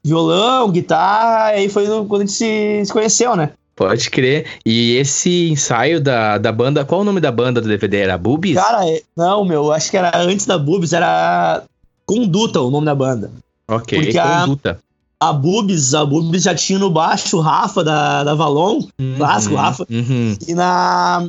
[0.07, 3.51] violão, guitarra, aí foi quando a gente se, se conheceu, né?
[3.75, 4.47] Pode crer.
[4.65, 7.99] E esse ensaio da, da banda, qual o nome da banda do DVD?
[7.99, 8.55] Era Bubis?
[8.55, 11.63] Cara, é, não, meu, acho que era antes da Bubis, era
[12.07, 13.31] Conduta o nome da banda.
[13.69, 14.79] Ok, Porque Conduta.
[15.21, 19.15] A, a Bubis, a Bubis já tinha no baixo o Rafa da, da Valon, uhum,
[19.19, 19.87] clássico Rafa.
[19.91, 20.37] Uhum.
[20.47, 21.27] E na,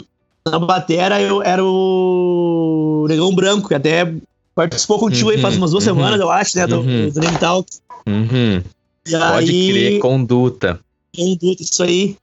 [0.48, 4.14] na batera eu era o Negão Branco, que até
[4.54, 6.68] participou contigo uhum, aí faz umas duas uhum, semanas, eu acho, né?
[6.68, 7.10] Do, uhum.
[7.10, 7.70] do Talk.
[8.08, 8.64] Uhum.
[9.04, 10.80] Pode aí, crer, Conduta.
[11.16, 12.16] Conduta, isso aí.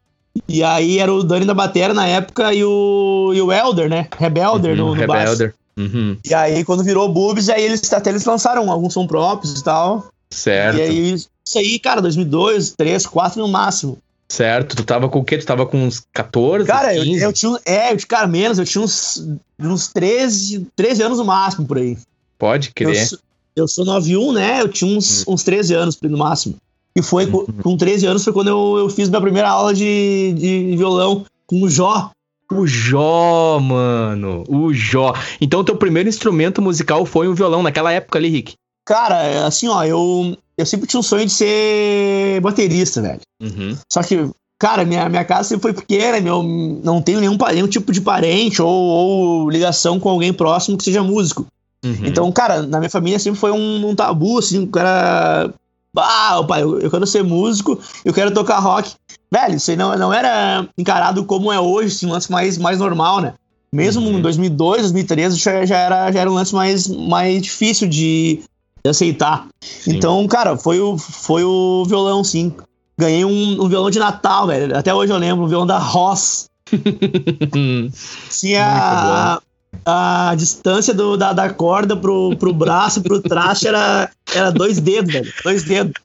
[0.48, 4.08] E aí era o Dani da Batera na época e o, e o Elder, né?
[4.18, 5.54] Rebelder uhum, no, no Rebelder.
[5.76, 6.16] Uhum.
[6.24, 10.08] E aí quando virou Boobs, aí eles até eles lançaram alguns som próprios e tal.
[10.30, 10.78] Certo.
[10.78, 13.98] E aí isso aí, cara, 2002, 2003, 2004 no máximo.
[14.28, 15.36] Certo, tu tava com o quê?
[15.36, 17.10] Tu tava com uns 14, Cara, 15?
[17.10, 19.24] eu, eu tinha, é, eu cara, menos, eu tinha uns,
[19.58, 21.98] uns 13, 13 anos no máximo por aí.
[22.38, 23.12] Pode crer.
[23.12, 23.18] Eu,
[23.56, 24.60] eu sou 91, né?
[24.60, 25.34] Eu tinha uns, hum.
[25.34, 26.56] uns 13 anos no máximo.
[26.96, 27.46] E foi uhum.
[27.62, 31.62] com 13 anos foi quando eu, eu fiz minha primeira aula de, de violão com
[31.62, 32.10] o Jó.
[32.52, 34.44] O Jó, mano.
[34.48, 35.12] O Jó.
[35.40, 38.54] Então teu primeiro instrumento musical foi um violão naquela época ali, Rick?
[38.86, 43.20] Cara, assim, ó, eu, eu sempre tinha um sonho de ser baterista, velho.
[43.42, 43.76] Uhum.
[43.90, 47.92] Só que, cara, minha, minha casa sempre foi pequena, meu, não tenho nenhum, nenhum tipo
[47.92, 51.46] de parente ou, ou ligação com alguém próximo que seja músico.
[51.84, 52.06] Uhum.
[52.06, 55.52] Então, cara, na minha família sempre foi um, um tabu, assim, o cara
[55.96, 58.92] ah, pai, eu, eu quero ser músico, eu quero tocar rock.
[59.30, 62.78] Velho, isso aí não, não era encarado como é hoje, assim, um lance mais, mais
[62.78, 63.34] normal, né?
[63.72, 64.18] Mesmo uhum.
[64.18, 68.40] em 2002, 2013, já, já, era, já era um lance mais, mais difícil de,
[68.84, 69.48] de aceitar.
[69.60, 69.96] Sim.
[69.96, 72.52] Então, cara, foi o, foi o violão, sim.
[72.96, 74.76] Ganhei um, um violão de Natal, velho.
[74.76, 76.48] Até hoje eu lembro, um violão da Ross.
[78.30, 79.40] Tinha
[79.84, 85.12] a distância do, da, da corda pro, pro braço, pro traste era, era dois dedos,
[85.12, 85.32] velho.
[85.42, 85.92] Dois dedos.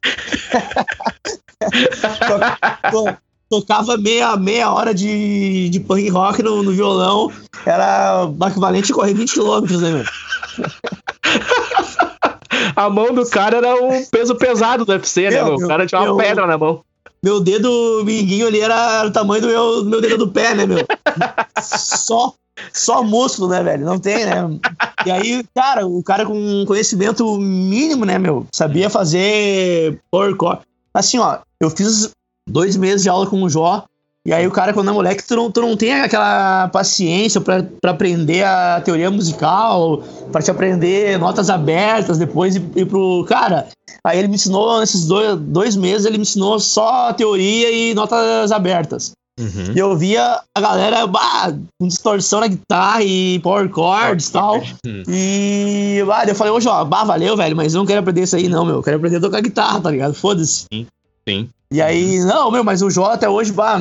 [3.50, 7.32] Tocava meia, meia hora de, de punk rock no, no violão.
[7.66, 10.08] Era equivalente a correr 20 km, né, velho?
[12.76, 15.56] a mão do cara era um peso pesado do UFC, né, meu?
[15.56, 16.84] O cara tinha uma meu, pedra na mão.
[17.22, 20.64] Meu dedo minguinho ali era o tamanho do meu, do meu dedo do pé, né,
[20.64, 20.86] meu?
[21.60, 22.32] Só
[22.72, 23.84] só músculo, né, velho?
[23.84, 24.58] Não tem, né?
[25.06, 28.46] E aí, cara, o cara com conhecimento mínimo, né, meu?
[28.52, 30.60] Sabia fazer power core.
[30.92, 32.10] Assim, ó, eu fiz
[32.48, 33.84] dois meses de aula com o Jó.
[34.26, 37.64] E aí o cara, quando é moleque, tu não, tu não tem aquela paciência para
[37.84, 43.24] aprender a teoria musical, para te aprender notas abertas depois e, e pro.
[43.26, 43.68] Cara,
[44.04, 48.52] aí ele me ensinou, nesses dois, dois meses, ele me ensinou só teoria e notas
[48.52, 49.12] abertas.
[49.40, 49.72] Uhum.
[49.74, 54.56] E eu via a galera bah, com distorção na guitarra e power chords e tal.
[54.56, 55.02] Uhum.
[55.08, 58.36] E bah, eu falei, ô João, bah, valeu, velho, mas eu não quero aprender isso
[58.36, 58.76] aí, não, meu.
[58.76, 60.14] Eu quero aprender a tocar guitarra, tá ligado?
[60.14, 60.66] Foda-se.
[60.72, 60.86] Sim,
[61.26, 61.48] sim.
[61.72, 63.78] E aí, não, meu, mas o Jó até hoje, bah,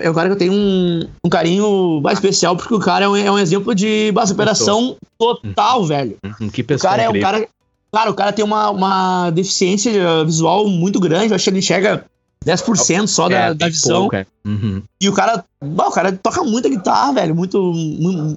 [0.00, 3.08] é um cara que eu tenho um, um carinho mais especial, porque o cara é
[3.08, 5.86] um, é um exemplo de bah, superação total, uhum.
[5.86, 6.16] velho.
[6.24, 6.48] Uhum.
[6.48, 7.48] Que pessoa o cara é um cara.
[7.92, 11.30] Cara, o cara tem uma, uma deficiência visual muito grande.
[11.30, 12.04] Eu acho que ele enxerga
[12.44, 14.08] 10% só é, da, da visão.
[14.12, 14.26] É.
[14.44, 14.82] Uhum.
[15.00, 17.72] E o cara, o cara toca muita guitarra, velho, muito,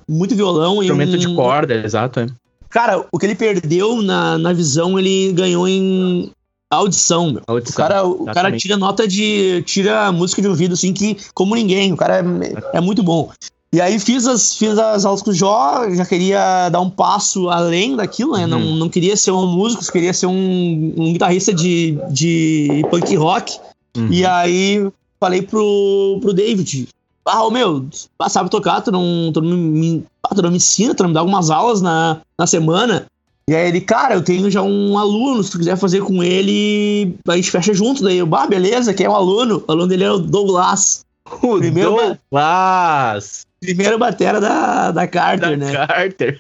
[0.08, 0.82] muito, violão.
[0.82, 2.22] Instrumento um, de corda, exato.
[2.22, 2.28] É.
[2.70, 6.32] Cara, o que ele perdeu na, na visão, ele ganhou em
[6.70, 7.32] audição.
[7.34, 7.44] Meu.
[7.48, 9.64] audição o cara, o cara tira nota de.
[9.64, 11.92] tira música de ouvido, assim, que como ninguém.
[11.94, 13.32] O cara é, é muito bom.
[13.72, 17.50] E aí fiz as, fiz as aulas com o Jó, já queria dar um passo
[17.50, 18.44] além daquilo, né?
[18.44, 18.48] Uhum.
[18.48, 23.60] Não, não queria ser um músico, queria ser um, um guitarrista de, de punk rock.
[23.98, 24.08] Uhum.
[24.12, 26.88] E aí falei pro, pro David,
[27.26, 27.86] ah, ô meu,
[28.28, 30.04] sabe tocar, tu não, tu não, me,
[30.36, 33.06] tu não me ensina, tu não me dá algumas aulas na, na semana.
[33.48, 37.16] E aí ele, cara, eu tenho já um aluno, se tu quiser fazer com ele,
[37.28, 38.04] a gente fecha junto.
[38.04, 39.64] Daí eu, bah, beleza, quem é um aluno?
[39.68, 41.04] O aluno dele é o Douglas.
[41.42, 43.48] O primeiro Douglas!
[43.60, 45.88] Primeiro batera da, da Carter, da né?
[45.88, 46.38] Carter.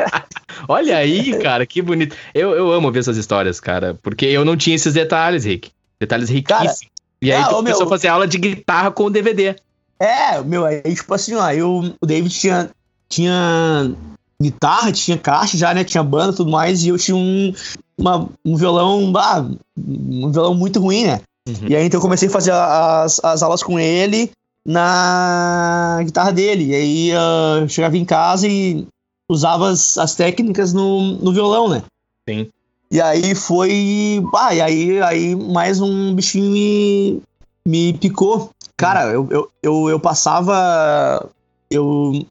[0.68, 2.14] Olha aí, cara, que bonito.
[2.34, 5.70] Eu, eu amo ver essas histórias, cara, porque eu não tinha esses detalhes, Rick.
[6.02, 6.80] Detalhes riquíssimos.
[6.80, 6.90] Cara,
[7.22, 9.54] e aí ah, tu começou meu, a fazer aula de guitarra com o DVD.
[10.00, 12.70] É, meu, aí tipo assim, ó, eu, o David tinha,
[13.08, 13.94] tinha
[14.40, 17.54] guitarra, tinha caixa já, né, tinha banda e tudo mais, e eu tinha um,
[17.96, 21.20] uma, um violão, ah, um violão muito ruim, né.
[21.48, 21.68] Uhum.
[21.68, 24.32] E aí então eu comecei a fazer as, as aulas com ele
[24.66, 26.66] na guitarra dele.
[26.66, 28.86] E aí uh, chegava em casa e
[29.30, 31.82] usava as, as técnicas no, no violão, né?
[32.28, 32.48] Sim.
[32.92, 34.22] E aí foi.
[34.36, 37.22] Ah, e aí, aí mais um bichinho me,
[37.66, 38.50] me picou.
[38.76, 41.26] Cara, eu, eu, eu, eu passava.
[41.70, 42.26] Eu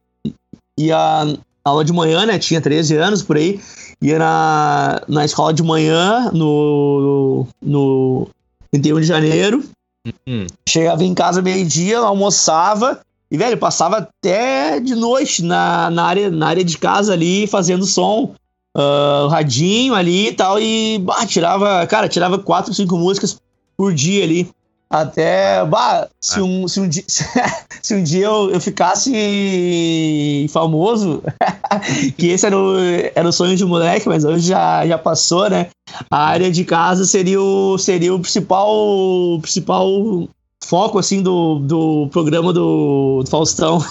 [0.77, 2.37] ia na aula de manhã, né?
[2.37, 3.59] Tinha 13 anos por aí.
[4.03, 8.27] Ia na, na escola de manhã, no, no
[8.71, 9.63] 31 de janeiro.
[10.05, 10.45] Uhum.
[10.69, 12.99] Chegava em casa meio-dia, almoçava.
[13.31, 17.83] E, velho, passava até de noite na, na, área, na área de casa ali, fazendo
[17.85, 18.35] som
[18.75, 23.37] uh, radinho ali e tal, e bah, tirava, cara, tirava quatro, cinco músicas
[23.77, 24.49] por dia ali.
[24.89, 26.43] Até, bah, se ah.
[26.43, 27.03] um, se um dia,
[27.81, 31.23] se um dia eu, eu ficasse famoso,
[32.17, 32.75] que esse era o,
[33.15, 35.67] era o sonho de moleque, mas hoje já, já passou, né?
[36.09, 38.67] A área de casa seria o, seria o principal,
[39.41, 39.87] principal
[40.61, 43.79] foco, assim, do, do programa do, do Faustão.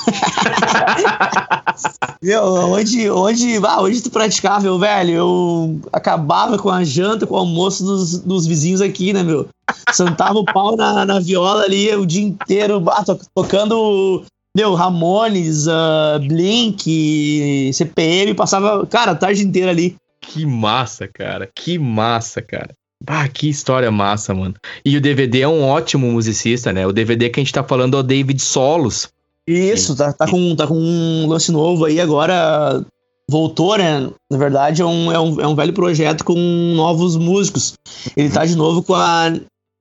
[2.23, 5.11] Meu, onde, onde, ah, onde tu praticava, velho?
[5.11, 9.49] Eu acabava com a janta, com o almoço dos, dos vizinhos aqui, né, meu?
[9.91, 13.03] Sentava o pau na, na viola ali o dia inteiro, ah,
[13.35, 14.23] tocando,
[14.55, 19.97] meu, Ramones, uh, Blink, CPM, passava, cara, a tarde inteira ali.
[20.21, 22.75] Que massa, cara, que massa, cara.
[23.07, 24.55] Ah, que história massa, mano.
[24.85, 26.87] E o DVD é um ótimo musicista, né?
[26.87, 29.09] O DVD que a gente tá falando é o David Solos.
[29.47, 32.85] Isso, tá, tá, com, tá com um lance novo aí agora.
[33.29, 34.11] Voltou, né?
[34.31, 36.37] Na verdade, é um, é, um, é um velho projeto com
[36.75, 37.75] novos músicos.
[38.17, 39.33] Ele tá de novo com a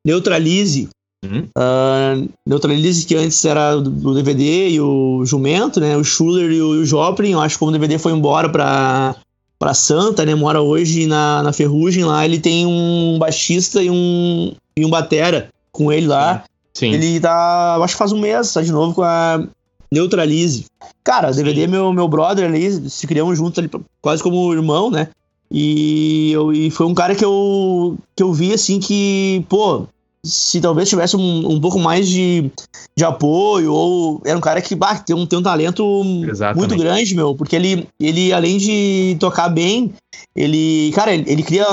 [0.06, 0.88] Neutralize.
[1.26, 1.48] Uhum.
[1.58, 5.98] Uh, Neutralize, que antes era do DVD e o Jumento, né?
[5.98, 7.32] O Schuller e o Joplin.
[7.32, 9.16] Eu acho que como o DVD foi embora pra,
[9.58, 10.36] pra Santa, né?
[10.36, 12.24] Mora hoje na, na Ferrugem lá.
[12.24, 16.44] Ele tem um baixista e um, e um batera com ele lá.
[16.80, 16.94] Sim.
[16.94, 19.44] Ele tá, acho que faz um mês, tá de novo com a
[19.92, 20.66] Neutralize.
[21.04, 23.70] Cara, DVD é meu, meu brother ali, se criamos juntos ali,
[24.02, 25.10] quase como irmão, né?
[25.52, 29.88] E, eu, e foi um cara que eu, que eu vi assim que, pô,
[30.26, 32.52] se talvez tivesse um, um pouco mais de,
[32.96, 36.58] de apoio, ou era um cara que bah, tem, um, tem um talento Exatamente.
[36.58, 39.94] muito grande, meu, porque ele, ele, além de tocar bem,
[40.36, 41.66] ele, cara, ele, ele cria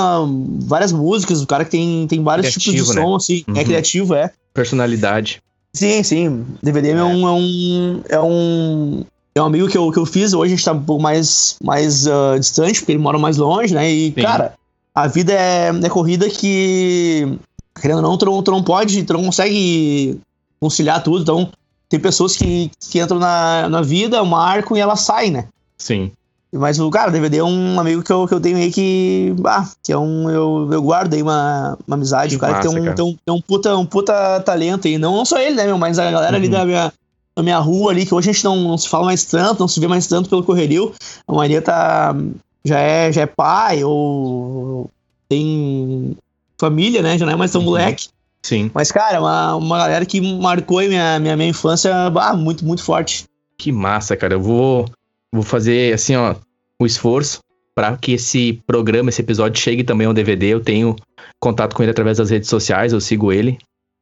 [0.61, 3.15] várias músicas, o cara que tem, tem vários criativo, tipos de som, né?
[3.15, 3.57] assim, é uhum.
[3.57, 4.31] é criativo, é.
[4.53, 5.41] Personalidade.
[5.73, 6.45] Sim, sim.
[6.63, 8.01] DVD é, é um, é um.
[8.09, 9.05] É um.
[9.35, 11.57] É um amigo que eu, que eu fiz, hoje a gente tá um pouco mais,
[11.63, 13.91] mais uh, distante, porque ele mora mais longe, né?
[13.91, 14.21] E, sim.
[14.23, 14.53] cara,
[14.95, 17.37] a vida é, é corrida que,
[17.79, 20.19] querendo ou não, tu não, tu não pode, tu não consegue
[20.59, 21.21] conciliar tudo.
[21.21, 21.49] Então,
[21.89, 25.47] tem pessoas que, que entram na, na vida, marcam e elas saem, né?
[25.77, 26.11] Sim.
[26.51, 29.35] Mas cara, o DVD é um amigo que eu, que eu tenho aí que.
[29.45, 30.29] Ah, que é um.
[30.29, 32.31] Eu, eu guardo aí uma, uma amizade.
[32.31, 32.95] Que o cara massa, que tem um, cara.
[32.95, 34.97] tem, um, tem um, puta, um puta talento aí.
[34.97, 35.77] Não, não só ele, né, meu?
[35.77, 36.53] Mas a galera ali Uhum.
[36.53, 36.93] da minha,
[37.35, 39.67] da minha rua ali, que hoje a gente não, não se fala mais tanto, não
[39.67, 40.93] se vê mais tanto pelo correrio.
[41.27, 42.15] A maioria tá.
[42.63, 44.89] Já é, já é pai ou
[45.29, 46.17] tem
[46.59, 47.17] família, né?
[47.17, 47.67] Já não é mais tão Uhum.
[47.67, 48.07] moleque.
[48.43, 48.71] Sim.
[48.73, 52.83] Mas, cara, uma, uma galera que marcou aí minha, minha, minha infância ah, muito, muito
[52.83, 53.25] forte.
[53.57, 54.35] Que massa, cara.
[54.35, 54.85] Eu vou,
[55.33, 56.35] vou fazer, assim, ó,
[56.79, 57.39] o esforço
[57.75, 60.47] para que esse programa, esse episódio chegue também ao DVD.
[60.47, 60.95] Eu tenho
[61.39, 63.57] contato com ele através das redes sociais, eu sigo ele.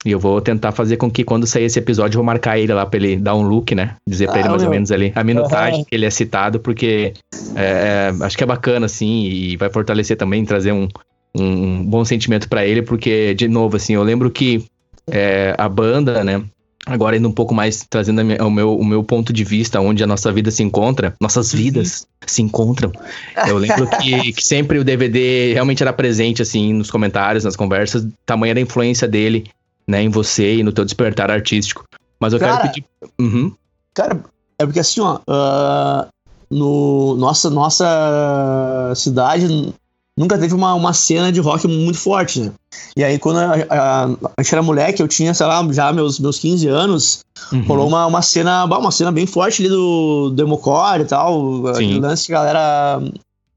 [0.06, 2.72] E eu vou tentar fazer com que quando sair esse episódio eu vou marcar ele
[2.72, 3.96] lá pra ele dar um look, né?
[4.08, 4.76] Dizer pra Ah, ele mais ou meu.
[4.76, 5.86] menos ali a minutagem Aham.
[5.89, 7.13] que ele é citado, porque
[7.56, 10.88] é, é, acho que é bacana, assim, e vai fortalecer também, trazer um,
[11.38, 14.65] um bom sentimento pra ele, porque, de novo, assim, eu lembro que
[15.10, 16.43] é, a banda, né?
[16.88, 20.04] Agora indo um pouco mais, trazendo minha- o meu, o meu ponto de vista, onde
[20.04, 21.60] a nossa vida se encontra, nossas Uhum.
[21.60, 22.91] vidas se encontram.
[23.48, 28.08] Eu lembro que, que sempre o DVD realmente era presente, assim, nos comentários, nas conversas,
[28.26, 29.45] tamanha da influência dele,
[29.88, 31.84] né, em você e no teu despertar artístico.
[32.19, 32.86] Mas eu Cara, quero pedir.
[33.19, 33.52] Uhum,
[33.93, 34.24] Cara,
[34.60, 36.08] é porque assim, ó, ah,
[36.52, 39.74] no nossa nossa cidade
[40.17, 42.51] nunca teve uma, uma cena de rock muito forte, né?
[42.95, 44.06] E aí quando a, a-
[44.38, 47.19] a gente era moleque, eu tinha, sei lá, já meus, meus 15 anos,
[47.51, 47.63] uhum.
[47.63, 51.99] rolou uma, uma cena, uma cena bem forte ali do, do Emocore e tal, aquele
[51.99, 53.01] lance galera,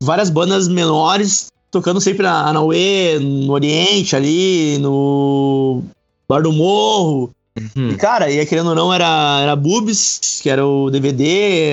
[0.02, 5.82] várias bandas menores tocando sempre na, na UE, no Oriente ali, no
[6.28, 7.30] Bar do Morro,
[7.76, 7.90] Uhum.
[7.90, 11.72] e, cara, e querendo ou não, era, era Boobs, que era o DVD,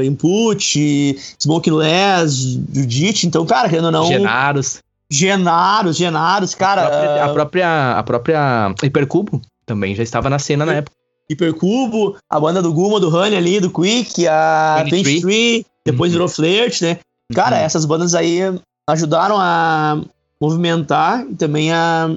[0.00, 3.26] uh, Input, Smoking Less, Judite.
[3.26, 4.06] Então, cara, querendo ou não.
[4.06, 4.78] Genaros.
[5.10, 6.82] Genaros, Genaros, cara.
[6.82, 7.98] a, própria, a própria.
[7.98, 10.96] A própria Hipercubo também já estava na cena na época.
[11.30, 15.22] Hipercubo, a banda do Guma, do Honey ali, do Quick, a 23.
[15.22, 16.14] 23, depois Uhum.
[16.14, 16.98] virou Flirt, né?
[17.34, 17.62] Cara, Uhum.
[17.62, 18.40] essas bandas aí
[18.88, 20.00] ajudaram a
[20.40, 22.10] movimentar e também a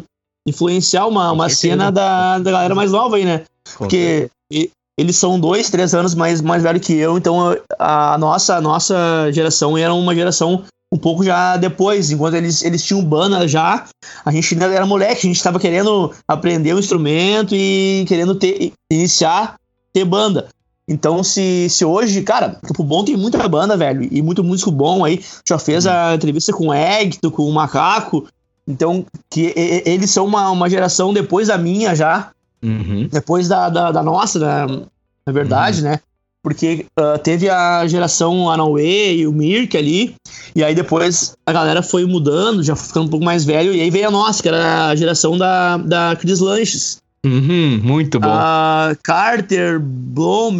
[0.48, 3.44] influenciar uma, uma cena da, da galera mais nova aí, né?
[3.78, 4.30] Porque
[4.98, 9.32] eles são dois, três anos mais, mais velho que eu, então a nossa, a nossa
[9.32, 13.86] geração era uma geração um pouco já depois, enquanto eles, eles tinham banda já,
[14.26, 18.74] a gente ainda era moleque, a gente estava querendo aprender o instrumento e querendo ter,
[18.92, 19.56] iniciar
[19.94, 20.50] ter banda.
[20.88, 25.06] Então, se, se hoje, cara, Campo Bom tem muita banda, velho, e muito músico bom
[25.06, 25.24] aí.
[25.48, 28.28] Já fez a entrevista com o Egto, com o Macaco.
[28.72, 29.54] Então, que
[29.86, 32.32] eles são uma, uma geração depois da minha já,
[32.64, 33.08] Uhum.
[33.12, 34.68] depois da, da, da nossa, na,
[35.26, 36.00] na verdade, né?
[36.44, 40.16] Porque ah, teve a geração Anauê e o Mirk ali,
[40.56, 43.90] e aí depois a galera foi mudando, já ficando um pouco mais velho, e aí
[43.90, 47.00] veio a nossa, que era a geração da, da Cris Lanches.
[47.26, 48.30] Uhum, muito bom.
[48.32, 50.58] Ah, Carter, Bloom,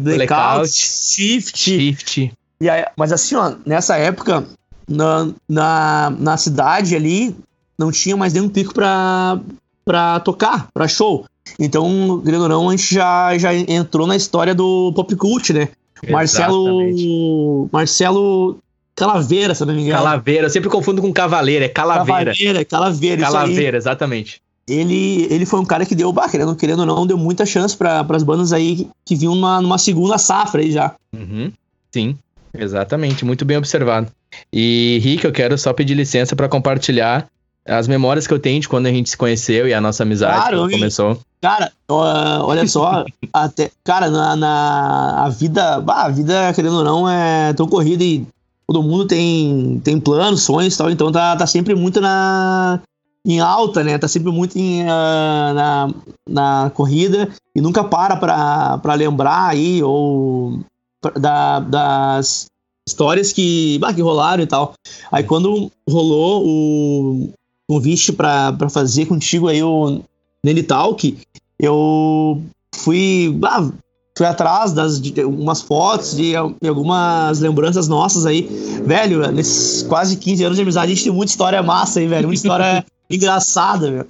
[0.00, 0.68] Blackout, Blackout.
[0.72, 1.58] Shift.
[1.58, 2.32] Shift.
[2.60, 4.44] E aí, mas assim, ó, nessa época,
[4.90, 7.34] na, na, na cidade ali,
[7.78, 9.38] não tinha mais nenhum pico pra,
[9.84, 11.24] pra tocar, pra show.
[11.58, 15.68] Então, querendo ou não, a gente já, já entrou na história do pop cult, né?
[16.02, 16.12] Exatamente.
[16.12, 17.68] Marcelo.
[17.72, 18.58] Marcelo
[18.94, 20.02] Calaveira, se não me engano.
[20.02, 22.32] Calaveira, eu sempre confundo com cavaleira, é calaveira.
[22.34, 23.22] Calaveira, Calaveira.
[23.22, 24.42] Calaveira, exatamente.
[24.68, 27.76] Ele, ele foi um cara que deu, bah, querendo, querendo ou não, deu muita chance
[27.76, 30.94] para as bandas aí que, que vinham numa, numa segunda safra aí já.
[31.12, 31.50] Uhum,
[31.90, 32.16] Sim,
[32.54, 34.12] exatamente, muito bem observado.
[34.52, 37.26] E Rick, eu quero só pedir licença para compartilhar
[37.66, 40.40] as memórias que eu tenho de quando a gente se conheceu e a nossa amizade
[40.50, 41.18] Claro, começou.
[41.40, 47.08] Cara, ó, olha só, até, cara, na, na a vida, a vida, querendo ou não,
[47.08, 48.26] é tão corrida e
[48.66, 52.80] todo mundo tem, tem planos, sonhos e tal, então tá, tá sempre muito na
[53.26, 53.98] em alta, né?
[53.98, 55.94] Tá sempre muito em, ah, na,
[56.28, 60.60] na corrida e nunca para pra, pra lembrar aí ou
[61.02, 62.46] pra- da, das
[62.86, 64.74] histórias que, bah, que rolaram e tal.
[65.10, 67.32] Aí quando rolou o
[67.68, 70.02] convite pra, pra fazer contigo aí o
[70.44, 71.16] Nelly Talk,
[71.58, 72.42] eu
[72.74, 73.70] fui, ah,
[74.16, 78.48] fui atrás das de umas fotos de, de algumas lembranças nossas aí.
[78.84, 82.26] Velho, nesses quase 15 anos de amizade, a gente tem muita história massa aí, velho.
[82.26, 84.06] Muita história engraçada, velho.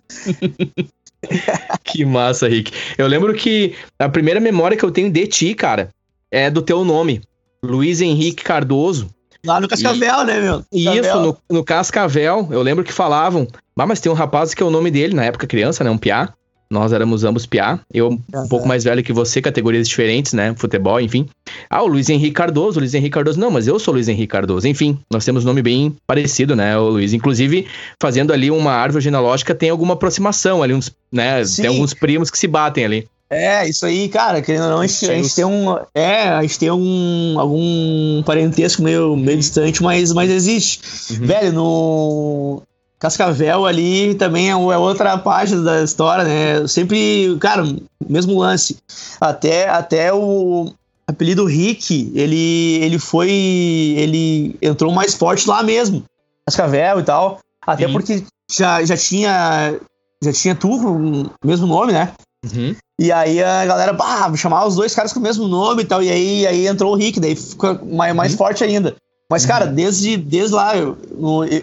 [1.85, 2.73] Que massa, Rick.
[2.97, 5.91] Eu lembro que a primeira memória que eu tenho de ti, cara,
[6.31, 7.21] é do teu nome.
[7.65, 9.09] Luiz Henrique Cardoso.
[9.45, 10.65] Lá no Cascavel, né, meu?
[10.73, 11.39] Isso, Cascavel.
[11.49, 13.47] no, no Cascavel, eu lembro que falavam.
[13.79, 15.91] Ah, mas tem um rapaz que é o nome dele, na época criança, né?
[15.91, 16.35] Um piá.
[16.71, 17.81] Nós éramos ambos piá.
[17.93, 20.55] Eu um pouco mais velho que você, categorias diferentes, né?
[20.55, 21.27] Futebol, enfim.
[21.69, 23.41] Ah, o Luiz Henrique Cardoso, o Luiz Henrique Cardoso.
[23.41, 24.69] Não, mas eu sou o Luiz Henrique Cardoso.
[24.69, 27.15] Enfim, nós temos nome bem parecido, né, o Luiz.
[27.15, 27.67] Inclusive,
[28.01, 31.43] fazendo ali uma árvore genealógica, tem alguma aproximação ali, uns, né?
[31.43, 31.63] Sim.
[31.63, 33.09] Tem alguns primos que se batem ali.
[33.31, 35.79] É, isso aí, cara, querendo ou não, a gente, a gente, tem um.
[35.95, 40.81] É, a gente tem um, algum parentesco meio, meio distante, mas, mas existe.
[41.13, 41.27] Uhum.
[41.27, 42.63] Velho, no.
[42.99, 46.67] Cascavel ali também é, é outra página da história, né?
[46.67, 47.65] Sempre, cara,
[48.07, 48.77] mesmo lance.
[49.19, 50.71] Até, até o
[51.07, 53.31] apelido Rick, ele, ele foi.
[53.31, 56.05] Ele entrou mais forte lá mesmo.
[56.45, 57.39] Cascavel e tal.
[57.65, 57.93] Até Sim.
[57.93, 59.79] porque já, já tinha.
[60.23, 62.13] Já tinha tu, o mesmo nome, né?
[62.45, 62.75] Uhum.
[63.01, 66.03] E aí a galera, bah, chamar os dois caras com o mesmo nome e tal.
[66.03, 68.39] E aí, aí entrou o Rick, daí fica mais, mais uhum.
[68.39, 68.95] forte ainda.
[69.31, 69.75] Mas, cara, uhum.
[69.75, 70.99] desde, desde lá, eu,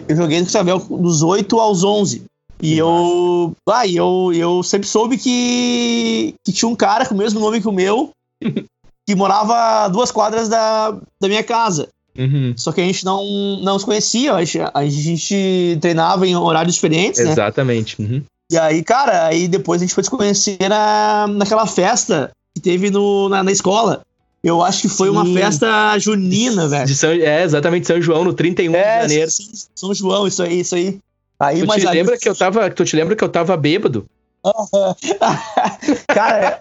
[0.08, 2.24] eu joguei no Cascavel dos 8 aos 11.
[2.60, 3.54] E eu.
[3.70, 7.60] Ah, e eu, eu sempre soube que, que tinha um cara com o mesmo nome
[7.60, 8.10] que o meu,
[9.06, 11.88] que morava a duas quadras da, da minha casa.
[12.18, 12.52] Uhum.
[12.56, 16.74] Só que a gente não, não se conhecia, a gente, a gente treinava em horários
[16.74, 17.30] diferentes, né?
[17.30, 17.94] Exatamente.
[18.02, 18.24] Uhum.
[18.50, 22.90] E aí, cara, aí depois a gente foi se conhecer na, naquela festa que teve
[22.90, 24.02] no, na, na escola.
[24.42, 25.14] Eu acho que foi Sim.
[25.14, 26.94] uma festa junina, velho.
[26.94, 29.30] São, é, exatamente, São João, no 31 é, de janeiro.
[29.74, 30.98] São João, isso aí, isso aí.
[31.38, 31.94] aí tu, mas te aí...
[31.96, 34.06] lembra que eu tava, tu te lembra que eu tava bêbado?
[36.08, 36.58] cara,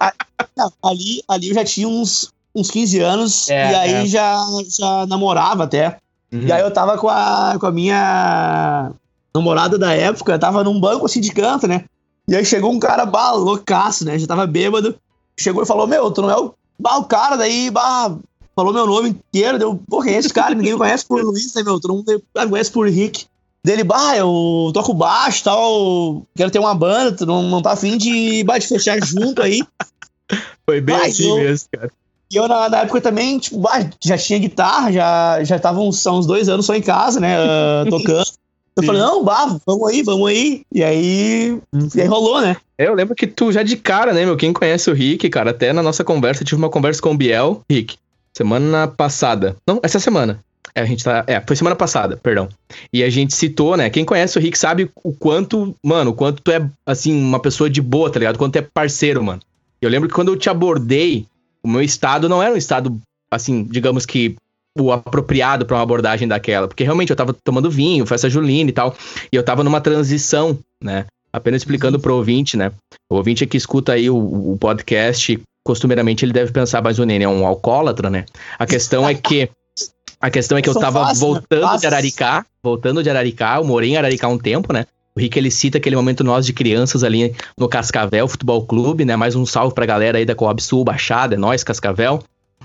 [0.83, 4.05] ali, ali eu já tinha uns, uns 15 anos é, e aí é.
[4.07, 5.99] já, já namorava até.
[6.31, 6.41] Uhum.
[6.41, 8.91] E aí eu tava com a, com a minha
[9.37, 11.85] namorada da época, tava num banco assim de canto, né?
[12.27, 14.19] E aí chegou um cara, bah, loucaço, né?
[14.19, 14.95] Já tava bêbado.
[15.39, 18.17] Chegou e falou: Meu, tu não é o, bah, o cara daí, bah,
[18.55, 19.57] falou meu nome inteiro.
[19.57, 20.53] Deu, pô, quem é esse cara?
[20.53, 21.79] Ninguém me conhece por Luiz, né, meu?
[21.79, 23.25] Todo mundo me conhece por Rick.
[23.63, 27.97] Dele, bah, eu toco baixo tal, quero ter uma banda, tu não, não tá afim
[27.97, 29.61] de, bah, de fechar junto aí.
[30.65, 31.91] Foi bem bah, assim eu, mesmo, cara.
[32.31, 36.05] E eu, na, na, época também, tipo, bah, já tinha guitarra, já, já tava uns,
[36.05, 38.27] uns dois anos só em casa, né, uh, tocando.
[38.77, 40.61] Eu falei, não, bah, vamos aí, vamos aí.
[40.71, 41.59] E aí,
[41.95, 42.57] e aí rolou, né?
[42.77, 44.37] Eu lembro que tu já de cara, né, meu?
[44.37, 47.61] Quem conhece o Rick, cara, até na nossa conversa, tive uma conversa com o Biel,
[47.69, 47.97] Rick,
[48.35, 49.55] semana passada.
[49.67, 50.39] Não, essa semana.
[50.75, 51.23] É, a gente tá.
[51.25, 52.47] É, foi semana passada, perdão.
[52.93, 53.89] E a gente citou, né?
[53.89, 57.67] Quem conhece o Rick sabe o quanto, mano, o quanto tu é, assim, uma pessoa
[57.67, 58.35] de boa, tá ligado?
[58.35, 59.41] O quanto tu é parceiro, mano.
[59.81, 61.25] Eu lembro que quando eu te abordei,
[61.63, 62.95] o meu estado não era um estado,
[63.31, 64.35] assim, digamos que
[64.83, 68.73] o apropriado para uma abordagem daquela, porque realmente eu tava tomando vinho, festa julina e
[68.73, 68.95] tal,
[69.31, 71.05] e eu tava numa transição, né?
[71.31, 72.71] Apenas explicando pro ouvinte, né?
[73.09, 77.25] O ouvinte que escuta aí o, o podcast, costumeiramente ele deve pensar, mas o Nene
[77.25, 78.25] é um alcoólatra, né?
[78.57, 79.49] A questão é que
[80.19, 81.77] a questão é que eu, eu tava fácil, voltando né?
[81.77, 84.85] de Araricá, voltando de Araricá, eu morei em Araricá um tempo, né?
[85.15, 89.15] O Rick ele cita aquele momento nós de crianças ali no Cascavel Futebol Clube, né?
[89.15, 92.23] Mais um salve pra galera aí da Coab Sul, Baixada, é nóis, Cascavel.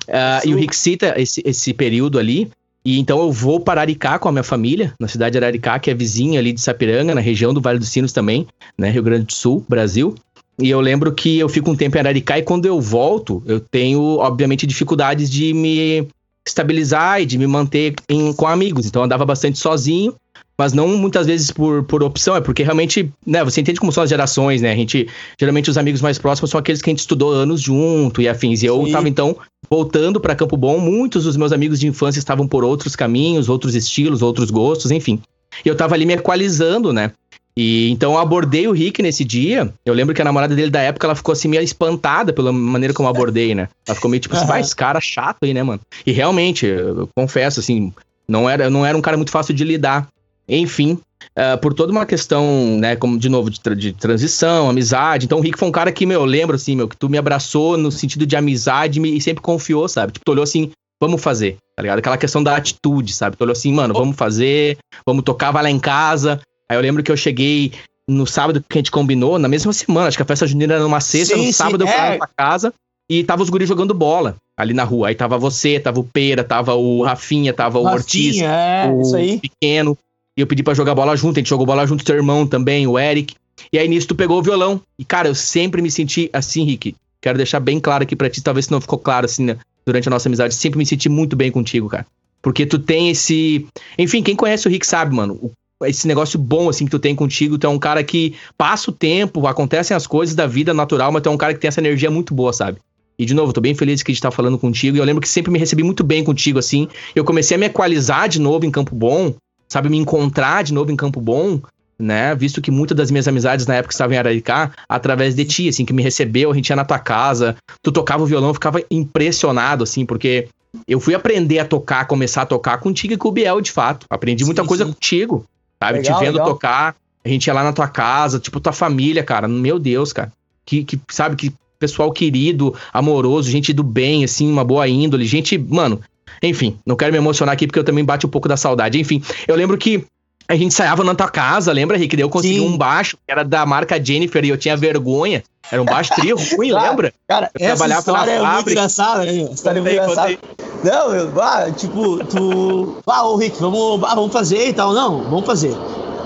[0.08, 2.50] Uh, e o Rick cita esse, esse período ali.
[2.84, 5.90] E então eu vou para Araricá com a minha família, na cidade de Araricá, que
[5.90, 8.90] é vizinha ali de Sapiranga, na região do Vale dos Sinos também, né?
[8.90, 10.14] Rio Grande do Sul, Brasil.
[10.58, 13.60] E eu lembro que eu fico um tempo em Araricá e quando eu volto, eu
[13.60, 16.08] tenho, obviamente, dificuldades de me
[16.46, 18.86] estabilizar e de me manter em, com amigos.
[18.86, 20.14] Então eu andava bastante sozinho
[20.62, 24.02] mas não muitas vezes por, por opção, é porque realmente, né, você entende como são
[24.02, 24.70] as gerações, né?
[24.70, 28.20] A gente, geralmente os amigos mais próximos são aqueles que a gente estudou anos junto
[28.20, 28.62] e afins.
[28.62, 28.92] E eu Sim.
[28.92, 29.36] tava então
[29.68, 33.74] voltando para Campo Bom, muitos dos meus amigos de infância estavam por outros caminhos, outros
[33.74, 35.20] estilos, outros gostos, enfim.
[35.64, 37.12] E eu tava ali me equalizando, né?
[37.56, 39.72] E então eu abordei o Rick nesse dia.
[39.84, 42.94] Eu lembro que a namorada dele da época, ela ficou assim meio espantada pela maneira
[42.94, 43.68] como eu abordei, né?
[43.86, 44.56] Ela ficou meio tipo, uhum.
[44.56, 45.80] esse cara chato aí, né, mano?
[46.06, 47.92] E realmente, eu confesso assim,
[48.26, 50.08] não era, não era um cara muito fácil de lidar.
[50.48, 50.98] Enfim,
[51.36, 55.26] uh, por toda uma questão, né, como de novo, de, tra de, transição, amizade.
[55.26, 57.18] Então o Rick foi um cara que, meu, eu lembro assim, meu, que tu me
[57.18, 60.12] abraçou no sentido de amizade e sempre confiou, sabe?
[60.12, 61.98] Tipo, tu olhou assim, vamos fazer, tá ligado?
[61.98, 63.36] Aquela questão da atitude, sabe?
[63.36, 66.40] Tu olhou assim, mano, vamos fazer, vamos tocar, vai lá em casa.
[66.70, 67.72] Aí eu lembro que eu cheguei
[68.08, 70.82] no sábado que a gente combinou, na mesma semana, acho que a festa junina era
[70.82, 72.18] numa sexta, sim, no sábado sim, eu fui é.
[72.18, 72.72] pra casa
[73.10, 75.08] e tava os guris jogando bola ali na rua.
[75.08, 79.40] Aí tava você, tava o Pera, tava o Rafinha, tava o Rafinha, Ortiz, é, o
[79.40, 79.98] Pequeno.
[80.36, 82.86] E eu pedi para jogar bola junto, a gente jogou bola junto, teu irmão também,
[82.86, 83.34] o Eric.
[83.72, 84.80] E aí nisso tu pegou o violão.
[84.98, 86.94] E cara, eu sempre me senti assim, Rick.
[87.20, 90.08] Quero deixar bem claro aqui pra ti, talvez se não ficou claro assim né, durante
[90.08, 92.06] a nossa amizade, sempre me senti muito bem contigo, cara.
[92.40, 93.66] Porque tu tem esse.
[93.96, 95.52] Enfim, quem conhece o Rick sabe, mano.
[95.84, 97.58] Esse negócio bom, assim, que tu tem contigo.
[97.58, 101.22] Tu é um cara que passa o tempo, acontecem as coisas da vida natural, mas
[101.22, 102.78] tu é um cara que tem essa energia muito boa, sabe?
[103.18, 104.96] E, de novo, tô bem feliz que a gente tá falando contigo.
[104.96, 106.88] E eu lembro que sempre me recebi muito bem contigo, assim.
[107.14, 109.34] Eu comecei a me equalizar de novo em Campo Bom,
[109.68, 111.60] sabe, me encontrar de novo em Campo Bom,
[111.98, 112.34] né?
[112.34, 115.84] Visto que muitas das minhas amizades na época estavam em Araricá, através de ti, assim,
[115.84, 118.82] que me recebeu, a gente ia na tua casa, tu tocava o violão, eu ficava
[118.90, 120.48] impressionado, assim, porque
[120.88, 124.06] eu fui aprender a tocar, começar a tocar contigo e com o Biel, de fato.
[124.10, 124.92] Aprendi sim, muita coisa sim.
[124.92, 125.44] contigo,
[125.84, 125.98] sabe?
[125.98, 126.48] Legal, Te vendo legal.
[126.48, 129.46] tocar, a gente ia lá na tua casa, tipo, tua família, cara.
[129.48, 130.32] Meu Deus, cara.
[130.64, 135.58] Que, que sabe, que pessoal querido, amoroso, gente do bem, assim, uma boa índole, gente,
[135.58, 136.00] mano.
[136.42, 138.98] Enfim, não quero me emocionar aqui porque eu também bate um pouco da saudade.
[138.98, 140.04] Enfim, eu lembro que
[140.48, 142.16] a gente ensaiava na tua casa, lembra, Rick?
[142.16, 142.68] Daí eu consegui Sim.
[142.68, 145.42] um baixo que era da marca Jennifer e eu tinha vergonha.
[145.70, 147.14] Era um baixo trio ruim, claro, lembra?
[147.26, 149.32] Cara, eu essa história é muito engraçada, né?
[149.32, 150.38] História é muito engraçada.
[150.84, 152.98] Não, eu, bah, tipo, tu...
[153.06, 154.92] Ah, ô Rick, vamos, bah, vamos fazer e tal.
[154.92, 155.74] Não, vamos fazer.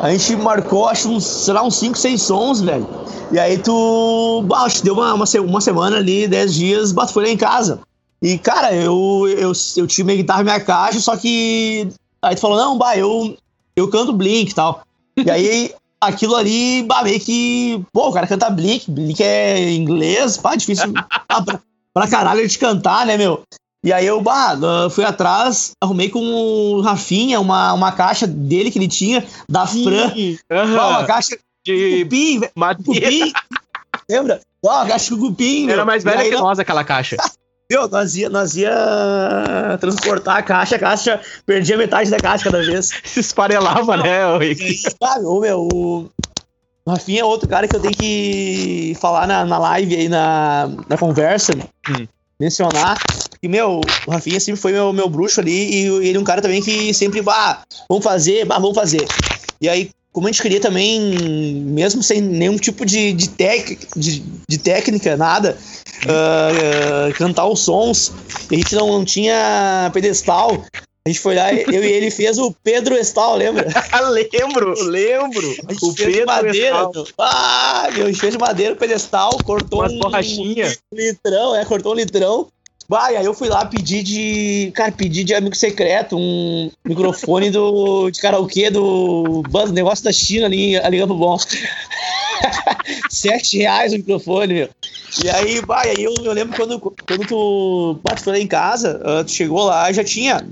[0.01, 2.87] A gente marcou, acho, uns, sei lá, uns 5, 6 sons, velho.
[3.31, 7.25] E aí tu, bah, deu uma, uma, uma semana ali, 10 dias, bah, tu foi
[7.25, 7.81] lá em casa.
[8.21, 11.89] E, cara, eu, eu, eu tinha minha guitarra e minha caixa, só que...
[12.23, 13.37] Aí tu falou, não, bah, eu,
[13.77, 14.83] eu canto Blink e tal.
[15.16, 17.83] E aí, aquilo ali, bah, meio que.
[17.93, 21.61] Pô, o cara canta Blink, Blink é inglês, pá, difícil pra,
[21.93, 23.43] pra caralho de cantar, né, meu?
[23.85, 24.59] E aí eu, bah,
[24.91, 30.12] fui atrás, arrumei com o Rafinha uma, uma caixa dele que ele tinha, da Fran.
[30.12, 30.74] Uhum.
[30.74, 32.41] uma caixa de cupim,
[32.85, 33.33] cupim.
[34.11, 34.41] Lembra?
[34.62, 35.70] uma caixa de cupim.
[35.70, 37.16] Era mais velha que nós aquela caixa.
[37.71, 42.62] Meu, nós ia, nós ia transportar a caixa, a caixa perdia metade da caixa cada
[42.62, 42.93] vez.
[43.05, 44.79] Se esfarelava, né, Rick?
[44.79, 46.11] Sabe, ô, meu, o
[46.87, 50.97] Rafinha é outro cara que eu tenho que falar na, na live aí, na, na
[50.97, 51.53] conversa,
[51.91, 52.07] hum.
[52.39, 52.97] mencionar.
[53.43, 56.41] Que, meu, o Rafinha sempre foi meu, meu bruxo ali e ele é um cara
[56.41, 59.05] também que sempre, bah, vamos fazer, bah, vamos fazer.
[59.61, 60.99] E aí, como a gente queria também,
[61.67, 65.59] mesmo sem nenhum tipo de, de, tec, de, de técnica, nada,
[66.07, 68.14] uh, uh, cantar os sons,
[68.51, 70.64] a gente não, não tinha pedestal,
[71.05, 73.69] a gente foi lá, eu e ele fez o Pedro Estal, lembra?
[74.11, 75.55] lembro, lembro.
[75.69, 76.77] A gente o fez Pedro de madeira.
[76.77, 77.07] Estal.
[77.19, 80.75] Ah, meu, a gente fez de madeira o pedestal, cortou Umas um, borrachinha.
[80.91, 82.49] um litrão, é, cortou um litrão.
[82.89, 84.70] Vai, aí eu fui lá pedir de.
[84.74, 90.47] Cara, pedir de amigo secreto um microfone do, de karaokê do bando, negócio da China
[90.47, 91.37] ali, ali Campo Bom.
[93.11, 94.68] Sete reais o microfone, meu.
[95.24, 98.47] E aí, vai, aí eu, eu lembro quando, quando tu, bah, tu foi lá em
[98.47, 100.47] casa, uh, tu chegou lá, já tinha.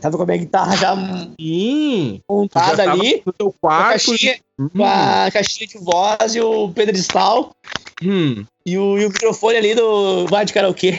[0.00, 3.22] Tava com a minha guitarra já hum, montada já ali.
[3.24, 3.60] No teu quarto.
[3.60, 4.68] Com a, caixinha, hum.
[4.68, 7.54] com a caixinha de voz e o pedestal.
[8.02, 8.44] Hum.
[8.64, 10.98] E, o, e o microfone ali do bar de karaokê.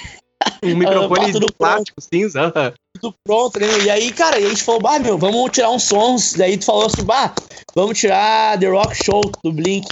[0.64, 2.74] Um microfone de plástico cinza.
[3.00, 3.68] Tudo pronto, né?
[3.84, 6.34] E aí, cara, e a gente falou, bah, meu, vamos tirar uns sons.
[6.34, 7.34] Daí tu falou assim, bah,
[7.74, 9.88] vamos tirar The Rock Show do Blink.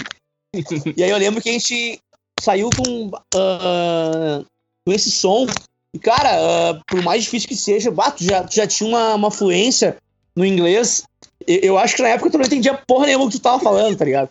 [0.96, 2.00] e aí eu lembro que a gente
[2.40, 4.46] saiu com, uh,
[4.86, 5.46] com esse som.
[5.92, 9.14] E, cara, uh, por mais difícil que seja, bah, tu já, tu já tinha uma,
[9.14, 9.96] uma fluência
[10.36, 11.02] no inglês.
[11.46, 13.96] Eu, eu acho que na época tu não entendia porra nenhuma que tu tava falando,
[13.96, 14.30] tá ligado?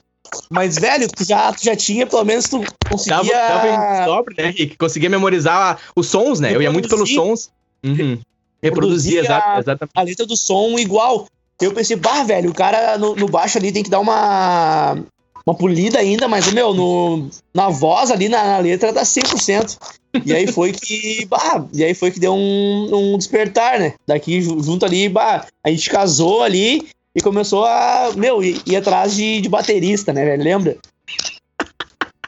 [0.49, 3.33] Mas, velho, tu já, tu já tinha, pelo menos tu conseguia.
[3.33, 4.77] Dava, dava né, Rick?
[4.77, 6.55] Conseguia memorizar os sons, né?
[6.55, 7.49] Eu ia muito pelos sons.
[7.83, 8.19] Uhum.
[8.61, 9.89] Reproduzia, exatamente.
[9.95, 11.27] A letra do som igual.
[11.61, 14.97] Eu pensei, bah, velho, o cara no, no baixo ali tem que dar uma,
[15.45, 19.77] uma polida ainda, mas, meu, no, na voz ali, na, na letra, tá 100%.
[20.25, 23.93] E aí foi que, bah, e aí foi que deu um, um despertar, né?
[24.07, 29.15] Daqui, junto ali, bah, a gente casou ali e começou a, meu, ir, ir atrás
[29.15, 30.43] de, de baterista, né, velho?
[30.43, 30.77] Lembra?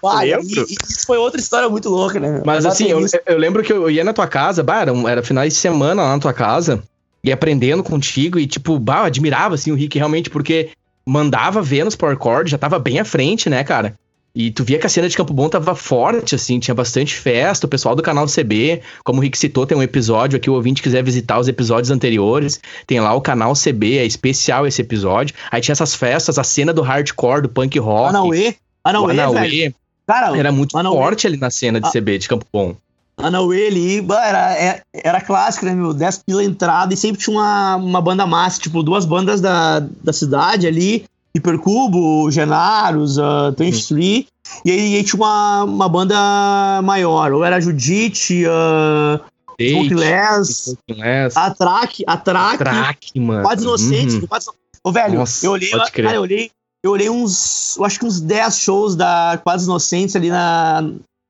[0.03, 0.25] Ah.
[0.25, 2.41] E, e isso foi outra história muito louca, né?
[2.43, 5.53] Mas assim, eu, eu, lembro que eu ia na tua casa, bah, era, era finais
[5.53, 6.81] de semana lá na tua casa,
[7.23, 10.71] e aprendendo contigo, e tipo, bah, eu admirava assim o Rick realmente, porque
[11.05, 13.93] mandava ver nos Power Chord, já tava bem à frente, né, cara?
[14.33, 17.65] E tu via que a cena de Campo Bom tava forte, assim, tinha bastante festa.
[17.65, 20.53] O pessoal do canal do CB, como o Rick citou, tem um episódio aqui, o
[20.53, 25.35] ouvinte quiser visitar os episódios anteriores, tem lá o canal CB, é especial esse episódio.
[25.51, 28.09] Aí tinha essas festas, a cena do hardcore, do punk rock.
[28.09, 29.73] Anauê, Anauê, Anauê.
[30.07, 30.95] Cara, era muito Anauê.
[30.95, 31.91] forte ali na cena de a...
[31.91, 32.75] CB, de Campo Bom.
[33.17, 35.93] Anauê ali, era, era, era clássico, né, meu?
[35.93, 40.13] 10 pila entrada e sempre tinha uma, uma banda massa, tipo, duas bandas da, da
[40.13, 44.25] cidade ali Hipercubo, Genaros, uh, 23,
[44.65, 49.23] e aí, aí tinha uma, uma banda maior, ou era Judite, uh,
[49.59, 50.77] Smokeless,
[51.35, 53.43] a Track, a mano.
[53.43, 54.27] Quase Inocentes, uhum.
[54.27, 54.49] quase...
[54.83, 56.51] Ô, velho, Nossa, eu olhei, cara, eu olhei,
[56.83, 60.81] eu olhei uns, eu acho que uns 10 shows da Quase Inocentes ali na,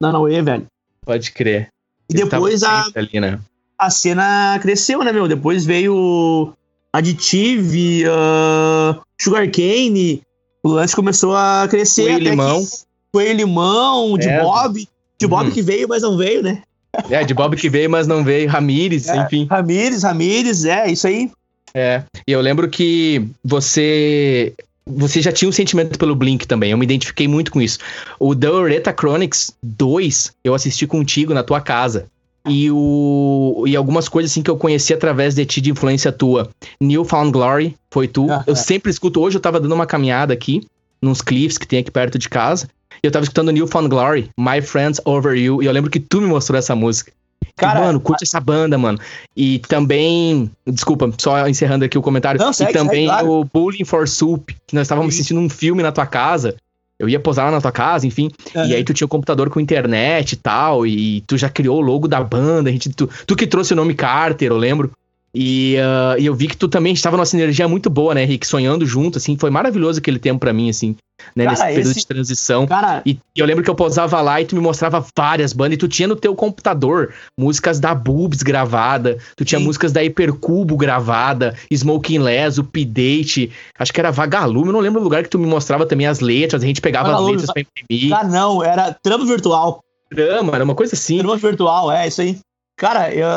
[0.01, 0.65] na Naue, velho.
[1.05, 1.67] Pode crer.
[2.09, 3.39] E depois a, ali, né?
[3.77, 5.27] a cena cresceu, né, meu?
[5.27, 6.53] Depois veio
[6.93, 10.21] Additive, uh, Sugarcane,
[10.63, 12.03] o lance começou a crescer.
[12.03, 12.67] Coelho limão.
[13.11, 14.41] Coelho limão, de é.
[14.41, 14.87] Bob.
[15.19, 15.51] De Bob uhum.
[15.51, 16.63] que veio, mas não veio, né?
[17.09, 18.49] É, de Bob que veio, mas não veio.
[18.49, 19.47] Ramires, é, enfim.
[19.49, 21.31] Ramires, Ramires, é, isso aí.
[21.73, 24.53] É, e eu lembro que você
[24.85, 27.77] você já tinha um sentimento pelo Blink também, eu me identifiquei muito com isso.
[28.19, 32.07] O The Oreta Chronics 2, eu assisti contigo na tua casa.
[32.47, 36.49] E, o, e algumas coisas assim que eu conheci através de ti, de influência tua.
[36.79, 38.29] Newfound Glory, foi tu.
[38.31, 38.55] Ah, eu é.
[38.55, 40.61] sempre escuto, hoje eu tava dando uma caminhada aqui,
[41.01, 42.67] nos cliffs que tem aqui perto de casa.
[43.03, 45.61] E eu tava escutando Newfound Glory, My Friends Over You.
[45.61, 47.11] E eu lembro que tu me mostrou essa música.
[47.55, 48.99] Cara, e, mano, curte essa banda, mano.
[49.35, 52.39] E também, desculpa, só encerrando aqui o comentário.
[52.39, 53.31] Não, segue, e também segue, claro.
[53.31, 56.55] o Bullying for Soup, que nós estávamos assistindo um filme na tua casa.
[57.01, 58.29] Eu ia posar lá na tua casa, enfim.
[58.55, 58.65] Uhum.
[58.65, 60.85] E aí tu tinha um computador com internet e tal.
[60.85, 62.69] E tu já criou o logo da banda.
[62.69, 64.91] A gente, tu, tu que trouxe o nome Carter, eu lembro.
[65.33, 68.45] E, uh, e, eu vi que tu também estava numa sinergia muito boa, né, Rick?
[68.45, 69.37] Sonhando junto, assim.
[69.37, 70.95] Foi maravilhoso aquele tempo para mim, assim,
[71.33, 71.45] né?
[71.45, 71.99] Cara, nesse período esse...
[71.99, 72.67] de transição.
[72.67, 73.01] Cara...
[73.05, 75.75] E, e, eu lembro que eu posava lá e tu me mostrava várias bandas.
[75.75, 79.17] E tu tinha no teu computador músicas da Boobs gravada.
[79.37, 79.65] Tu tinha Sim.
[79.65, 81.55] músicas da Hipercubo gravada.
[81.71, 83.51] Smoking Les, o P-Date.
[83.79, 84.67] Acho que era Vagalume.
[84.67, 86.61] Eu não lembro o lugar que tu me mostrava também as letras.
[86.61, 88.13] A gente pegava Vagalume, as letras pra imprimir.
[88.13, 88.61] Ah, não.
[88.61, 89.81] Era Trama Virtual.
[90.09, 91.19] Trama, era uma coisa assim.
[91.19, 92.37] Trama Virtual, é, isso aí.
[92.77, 93.27] Cara, eu,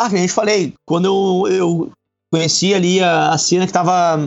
[0.00, 1.92] ah, a gente falei, quando eu, eu
[2.32, 4.26] conheci ali a, a cena que tava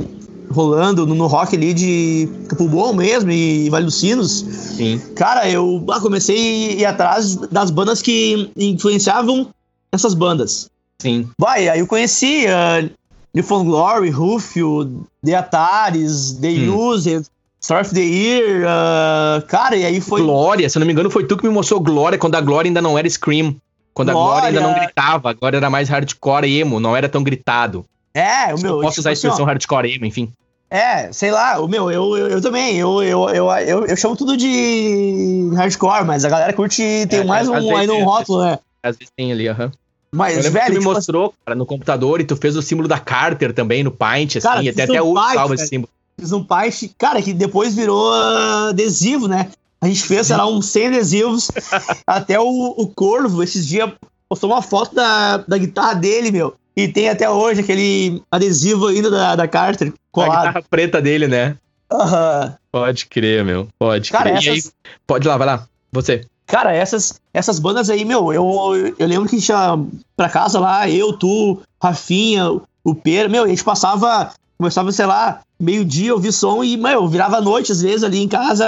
[0.52, 4.46] rolando no, no, rock ali de Campo Bom mesmo e Vale dos Sinos.
[4.78, 5.02] Sim.
[5.16, 9.50] Cara, eu ah, comecei a ir atrás das bandas que influenciavam
[9.92, 10.70] essas bandas.
[11.00, 11.28] Sim.
[11.38, 12.90] Vai, aí eu conheci uh,
[13.34, 16.90] Newfound Glory, Rufio, The Ataris, The hum.
[16.90, 17.26] Used,
[17.60, 20.22] Surf the Year, uh, cara, e aí foi.
[20.22, 22.82] Glória, se não me engano, foi tu que me mostrou Glória quando a Glória ainda
[22.82, 23.56] não era Scream.
[23.94, 24.28] Quando Glória.
[24.28, 27.86] a Glória ainda não gritava, agora era mais hardcore emo, não era tão gritado.
[28.14, 28.76] É, o meu.
[28.76, 30.32] Eu posso usar a tipo expressão assim, hardcore emo, enfim.
[30.70, 34.36] É, sei lá, o meu, eu, eu, eu também, eu, eu, eu, eu, chamo tudo
[34.36, 38.58] de hardcore, mas a galera curte, tem é, mais um, aí no rótulo, né?
[38.82, 39.66] Às vezes tem ali, aham.
[39.66, 39.72] Uhum.
[40.14, 42.62] Mas, velho, que tu me tipo mostrou, assim, cara, no computador e tu fez o
[42.62, 45.90] símbolo da Carter também no Paint, assim, cara, até, até hoje salva esse símbolo.
[46.20, 49.50] Fiz um Paint, cara, que depois virou adesivo, né?
[49.84, 51.52] A gente fez, sei lá, uns 100 adesivos.
[52.08, 53.92] até o, o Corvo, esses dias,
[54.30, 56.56] postou uma foto da, da guitarra dele, meu.
[56.74, 60.32] E tem até hoje aquele adesivo ainda da, da Carter colado.
[60.32, 61.58] A guitarra preta dele, né?
[61.92, 62.46] Aham.
[62.46, 62.54] Uhum.
[62.72, 63.68] Pode crer, meu.
[63.78, 64.38] Pode Cara, crer.
[64.38, 64.68] Essas...
[64.68, 65.68] Aí, pode ir lá, vai lá.
[65.92, 66.26] Você.
[66.48, 69.78] Cara, essas, essas bandas aí, meu, eu, eu lembro que tinha
[70.16, 74.32] pra casa lá, eu, tu, Rafinha, o Pera, meu, a gente passava,
[74.64, 78.66] começava, sei lá, meio-dia ouvir som e, meu, virava noite, às vezes, ali em casa,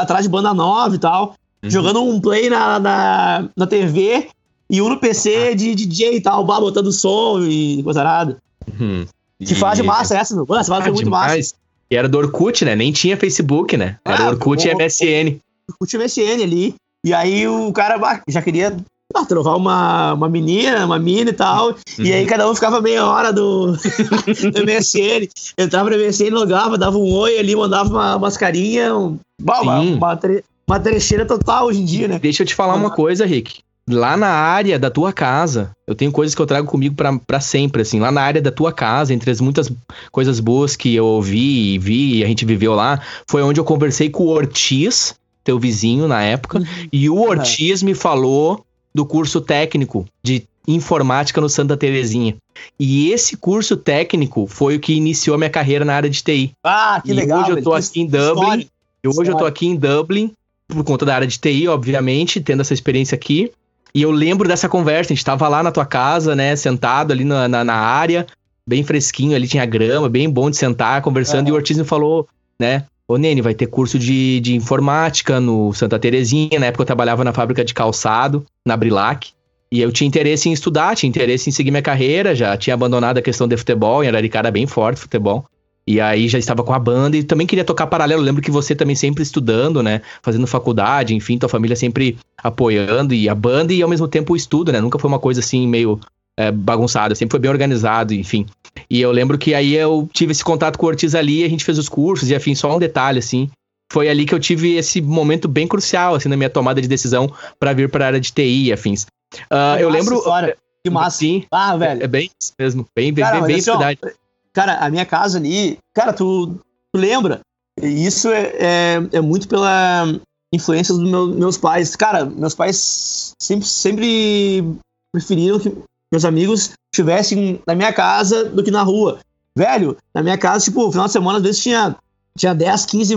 [0.00, 1.70] atrás de banda nova e tal, uhum.
[1.70, 4.28] jogando um play na, na, na TV
[4.70, 5.54] e um no PC ah.
[5.54, 8.38] de DJ e tal, bah, botando som e coisa nada.
[8.80, 9.06] Uhum.
[9.38, 9.56] Que e...
[9.56, 10.46] fase massa é essa, meu?
[10.48, 11.36] Mano, essa fase ah, muito demais.
[11.36, 11.54] massa.
[11.90, 12.74] E era do Orkut, né?
[12.74, 13.98] Nem tinha Facebook, né?
[14.02, 15.38] Era ah, Orkut o, e MSN.
[15.68, 16.74] Orkut e MSN ali.
[17.04, 18.74] E aí o cara já queria
[19.14, 21.68] ah, trovar uma, uma menina, uma mina e tal.
[21.68, 22.04] Uhum.
[22.04, 25.28] E aí cada um ficava meia hora do, do MSN.
[25.56, 28.94] Entrava no MSN, logava, dava um oi ali, mandava uma mascarinha.
[28.94, 32.18] Um, uma, uma, tre uma trecheira total hoje em dia, né?
[32.18, 33.60] Deixa eu te falar uma coisa, Rick.
[33.88, 36.96] Lá na área da tua casa, eu tenho coisas que eu trago comigo
[37.26, 38.00] para sempre, assim.
[38.00, 39.70] Lá na área da tua casa, entre as muitas
[40.10, 42.98] coisas boas que eu ouvi e vi e a gente viveu lá,
[43.28, 46.64] foi onde eu conversei com o Ortiz, teu vizinho na época, uhum.
[46.90, 52.36] e o Ortiz me falou do curso técnico de informática no Santa Terezinha.
[52.78, 56.52] E esse curso técnico foi o que iniciou a minha carreira na área de TI.
[56.62, 57.42] Ah, que e legal.
[57.42, 58.68] Hoje eu tô aqui em Dublin.
[59.02, 60.32] E hoje eu tô aqui em Dublin
[60.66, 63.52] por conta da área de TI, obviamente, tendo essa experiência aqui.
[63.94, 67.22] E eu lembro dessa conversa, a gente tava lá na tua casa, né, sentado ali
[67.22, 68.26] na, na, na área,
[68.66, 71.48] bem fresquinho, ali tinha grama, bem bom de sentar, conversando, uhum.
[71.50, 72.26] e o Ortiz me falou,
[72.58, 76.86] né, ô Nene, vai ter curso de, de informática no Santa Terezinha, na época eu
[76.86, 79.30] trabalhava na fábrica de calçado, na Brilac,
[79.70, 83.18] e eu tinha interesse em estudar, tinha interesse em seguir minha carreira, já tinha abandonado
[83.18, 85.44] a questão de futebol, em Araricá bem forte futebol,
[85.86, 88.22] e aí já estava com a banda e também queria tocar paralelo.
[88.22, 90.00] Lembro que você também sempre estudando, né?
[90.22, 94.36] Fazendo faculdade, enfim, tua família sempre apoiando e a banda e ao mesmo tempo o
[94.36, 94.80] estudo, né?
[94.80, 96.00] Nunca foi uma coisa assim meio
[96.38, 98.46] é, bagunçada, sempre foi bem organizado, enfim.
[98.90, 101.64] E eu lembro que aí eu tive esse contato com o Ortiz ali, a gente
[101.64, 103.50] fez os cursos e afim, só um detalhe assim.
[103.92, 107.32] Foi ali que eu tive esse momento bem crucial assim na minha tomada de decisão
[107.58, 109.06] para vir para a área de TI e afins.
[109.34, 110.56] Uh, eu lembro história.
[110.84, 111.18] Que massa.
[111.18, 111.44] Sim.
[111.50, 112.02] Ah, velho.
[112.02, 113.98] É, é bem isso mesmo, bem bem Cara, bem, bem assim, verdade.
[114.04, 114.08] Ó,
[114.52, 116.46] Cara, a minha casa ali, cara, tu,
[116.92, 117.40] tu lembra?
[117.82, 120.04] Isso é, é, é, muito pela
[120.52, 121.96] influência dos meu, meus pais.
[121.96, 124.64] Cara, meus pais sempre, sempre
[125.12, 125.76] preferiram que
[126.12, 129.18] meus amigos estivessem na minha casa do que na rua.
[129.56, 131.96] Velho, na minha casa, tipo, no final de semana, às vezes tinha,
[132.36, 133.16] tinha 10, 15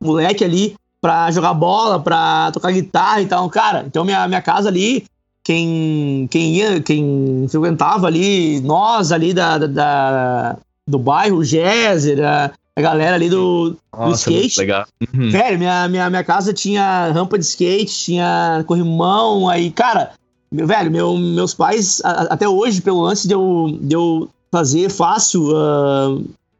[0.00, 3.48] moleque ali pra jogar bola, pra tocar guitarra e tal.
[3.50, 5.04] Cara, então minha, minha casa ali
[5.44, 12.80] quem, quem ia, quem frequentava ali, nós ali da, da, da do bairro, Géser, a
[12.80, 14.60] galera ali do, Nossa, do skate.
[14.60, 14.86] legal.
[15.14, 15.30] Uhum.
[15.30, 20.12] Velho, minha, minha, minha casa tinha rampa de skate, tinha corrimão, aí, cara,
[20.52, 24.90] meu, velho, meu, meus pais, a- até hoje, pelo lance de eu, de eu fazer
[24.90, 26.18] fácil ah,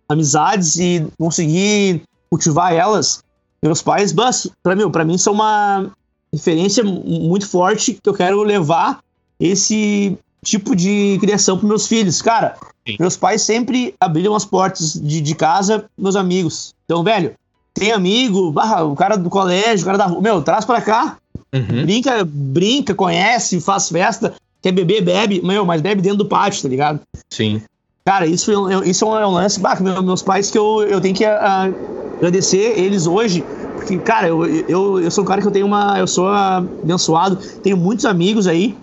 [0.09, 3.23] amizades e conseguir cultivar elas,
[3.63, 4.13] meus pais,
[4.63, 5.91] pra, mim, pra mim, são uma
[6.33, 9.01] referência mu- muito forte que eu quero levar
[9.39, 12.21] esse tipo de criação pros meus filhos.
[12.23, 12.57] Cara,
[12.89, 12.97] Sim.
[12.99, 16.75] meus pais sempre abriram as portas de, de casa meus amigos.
[16.85, 17.35] Então, velho,
[17.75, 21.17] tem amigo, barra, o cara do colégio, o cara da rua, meu, traz pra cá,
[21.55, 21.83] Uhum.
[21.83, 26.69] brinca, brinca, conhece, faz festa, quer beber, bebe, meu, mas bebe dentro do pátio, tá
[26.69, 27.01] ligado?
[27.33, 27.61] Sim.
[28.07, 31.01] Cara, isso, foi um- isso é um lance, bah, meu- meus pais que eu, eu
[31.01, 31.71] tenho que ah,
[32.19, 33.45] agradecer eles hoje,
[33.77, 37.39] porque, cara, eu, eu, eu sou um cara que eu tenho uma, eu sou abençoado,
[37.63, 38.75] tenho muitos amigos aí,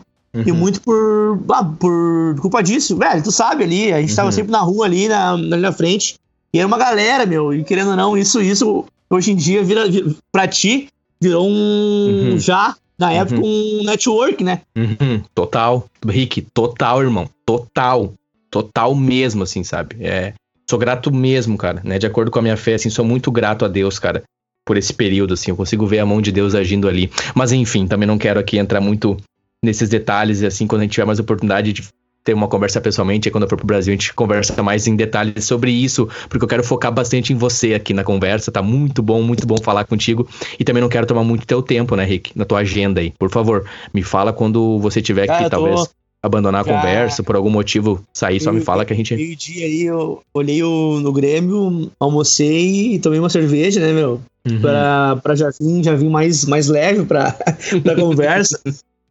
[0.46, 0.58] e Uhum.
[0.58, 4.32] muito por, ah, por culpa disso, velho, tu sabe ali, a gente tava Uhum.
[4.32, 6.14] sempre na rua ali, na, ali na frente,
[6.54, 9.90] e era uma galera, meu, e querendo ou não, isso, isso, hoje em dia, vira,
[9.90, 10.88] vira pra ti,
[11.22, 12.38] virou um, Uhum.
[12.40, 14.62] já, na época, um network, né?
[14.76, 15.88] Uhum, total.
[16.06, 17.30] Rick, total, irmão.
[17.46, 18.14] Total.
[18.52, 19.98] Total mesmo, assim, sabe?
[20.00, 20.34] É,
[20.70, 22.00] sou grato mesmo, cara, né?
[22.00, 24.24] De acordo com a minha fé, assim, sou muito grato a Deus, cara,
[24.66, 25.52] por esse período, assim.
[25.52, 27.12] Eu consigo ver a mão de Deus agindo ali.
[27.36, 29.18] Mas, enfim, também não quero aqui entrar muito
[29.64, 31.84] nesses detalhes, e assim, quando a gente tiver mais oportunidade de
[32.24, 34.96] ter uma conversa pessoalmente, e quando eu for pro Brasil, a gente conversa mais em
[34.96, 38.52] detalhes sobre isso, porque eu quero focar bastante em você aqui na conversa.
[38.52, 40.28] Tá muito bom, muito bom falar contigo.
[40.60, 42.32] E também não quero tomar muito teu tempo, né, Rick?
[42.38, 43.14] Na tua agenda aí.
[43.18, 45.90] Por favor, me fala quando você tiver Cara, tô- talvez
[46.22, 49.16] abandonar a Já- conversa, por algum motivo sair, só me fala que a gente.
[49.16, 54.22] Meio dia aí, eu olhei o, no Grêmio, almocei e tomei uma cerveja, né, meu?
[54.46, 54.60] Uhum.
[54.62, 57.32] Pra, pra já vir, já vir mais, mais leve pra,
[57.84, 58.60] pra conversa.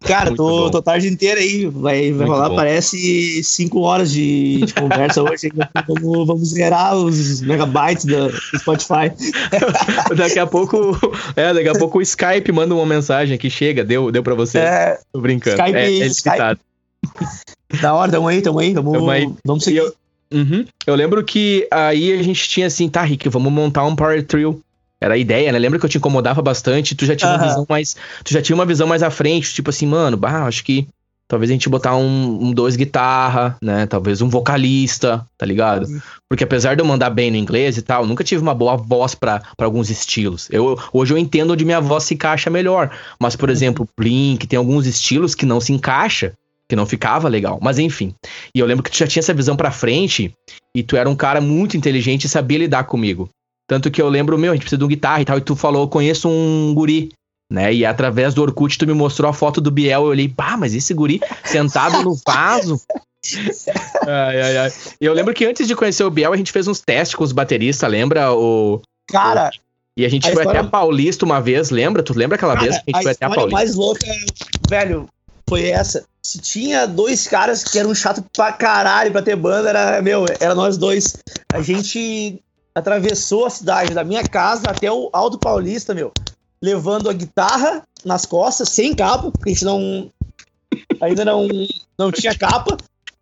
[0.01, 0.71] Cara, tô, bom.
[0.71, 5.51] tô tarde inteira aí, vai, vai rolar, parece cinco horas de, de conversa hoje.
[5.87, 9.11] Vamos, vamos zerar os megabytes do, do Spotify.
[10.17, 10.97] daqui a pouco.
[11.35, 14.59] É, daqui a pouco o Skype manda uma mensagem que chega, deu, deu pra você.
[14.59, 15.57] É, Tô brincando.
[15.61, 16.61] Skype- é, é Skype.
[17.83, 19.29] da hora, tamo aí, tamo aí, vamos, Tamo aí.
[19.45, 19.79] vamos seguir.
[19.79, 19.95] eu,
[20.31, 20.63] Uhum.
[20.87, 24.61] Eu lembro que aí a gente tinha assim, tá, Rick, vamos montar um Power Trio.
[25.01, 25.59] Era a ideia, né?
[25.59, 27.47] Lembra que eu te incomodava bastante, tu já tinha uma Aham.
[27.47, 27.97] visão mais.
[28.25, 30.89] Tu já tinha uma visão mais à frente, tipo assim, mano, bah, acho que
[31.29, 33.87] talvez a gente botar um, um dois guitarra, né?
[33.87, 35.87] Talvez um vocalista, tá ligado?
[35.87, 36.01] Uhum.
[36.29, 39.15] Porque apesar de eu mandar bem no inglês e tal, nunca tive uma boa voz
[39.15, 40.49] pra pra alguns estilos.
[40.51, 42.91] Eu, hoje eu entendo onde minha voz se encaixa melhor.
[43.21, 46.33] Mas, por exemplo, Blink tem alguns estilos que não se encaixa,
[46.69, 47.59] que não ficava legal.
[47.63, 48.15] Mas enfim.
[48.55, 50.33] E eu lembro que tu já tinha essa visão pra frente
[50.75, 53.29] e tu era um cara muito inteligente e sabia lidar comigo.
[53.69, 55.55] Tanto que eu lembro, meu, a gente precisa de um guitarra e tal, e tu
[55.55, 57.11] falou, eu conheço um guri,
[57.53, 57.73] né?
[57.73, 60.75] E através do Orkut tu me mostrou a foto do Biel, eu olhei, pá, mas
[60.75, 62.81] esse guri sentado no vaso.
[64.07, 64.73] ai, ai, ai.
[65.01, 67.25] E eu lembro que antes de conhecer o Biel, a gente fez uns testes com
[67.25, 68.33] os bateristas, lembra?
[68.33, 68.81] O...
[69.07, 69.51] Cara,
[69.97, 72.03] E a gente A foi história- até a Paulista uma vez, lembra?
[72.03, 73.51] Tu lembra aquela vez Cara, que a gente foi até a Paulista?
[73.59, 74.07] mais louca,
[74.69, 75.09] velho,
[75.49, 76.05] foi essa.
[76.23, 80.55] Se tinha dois caras que eram chato pra caralho pra ter banda, era, meu, era
[80.55, 81.17] nós dois.
[81.53, 82.41] A gente
[82.75, 86.13] atravessou a cidade da minha casa até o Alto Paulista, meu,
[86.63, 90.11] levando a guitarra nas costas, sem capa, porque a gente não.
[91.01, 91.49] Ainda não,
[91.99, 92.77] não tinha capa,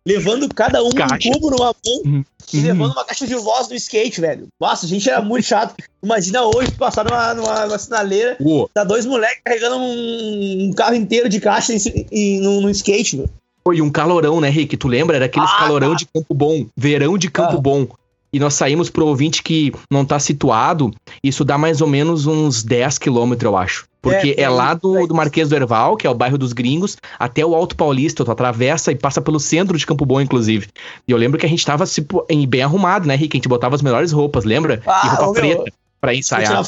[0.05, 1.29] levando cada um Caixa.
[1.29, 2.23] um cubo numa mão Uhum.
[2.53, 4.47] e levando uma caixa de voz do skate, velho.
[4.59, 5.75] Nossa, a gente era muito chato.
[6.03, 8.69] Imagina hoje passar numa, numa, numa sinaleira Uou.
[8.73, 11.77] Tá dois moleques carregando um, um carro inteiro de caixa em,
[12.11, 13.29] em, no, no skate, meu.
[13.63, 14.77] Foi um calorão, né, Rick?
[14.77, 15.17] Tu lembra?
[15.17, 15.97] Era aqueles Ah, calorão tá.
[15.97, 17.61] de Campo Bom, verão de Campo Ah.
[17.61, 17.87] Bom.
[18.31, 20.91] E nós saímos pro ouvinte que não tá situado,
[21.23, 23.85] isso dá mais ou menos uns 10 quilômetros, eu acho.
[24.01, 25.07] Porque É, é, lá do, é.
[25.07, 28.23] do Marquês do Erval, que é o bairro dos gringos, até o Alto Paulista.
[28.23, 30.67] Tu atravessa e passa pelo centro de Campo Bom, inclusive.
[31.07, 33.35] E eu lembro que a gente tava tipo, em- bem arrumado, né, Rick?
[33.35, 34.81] A gente botava as melhores roupas, lembra?
[34.85, 36.63] Ah, e roupa ô, meu, preta pra ensaiar.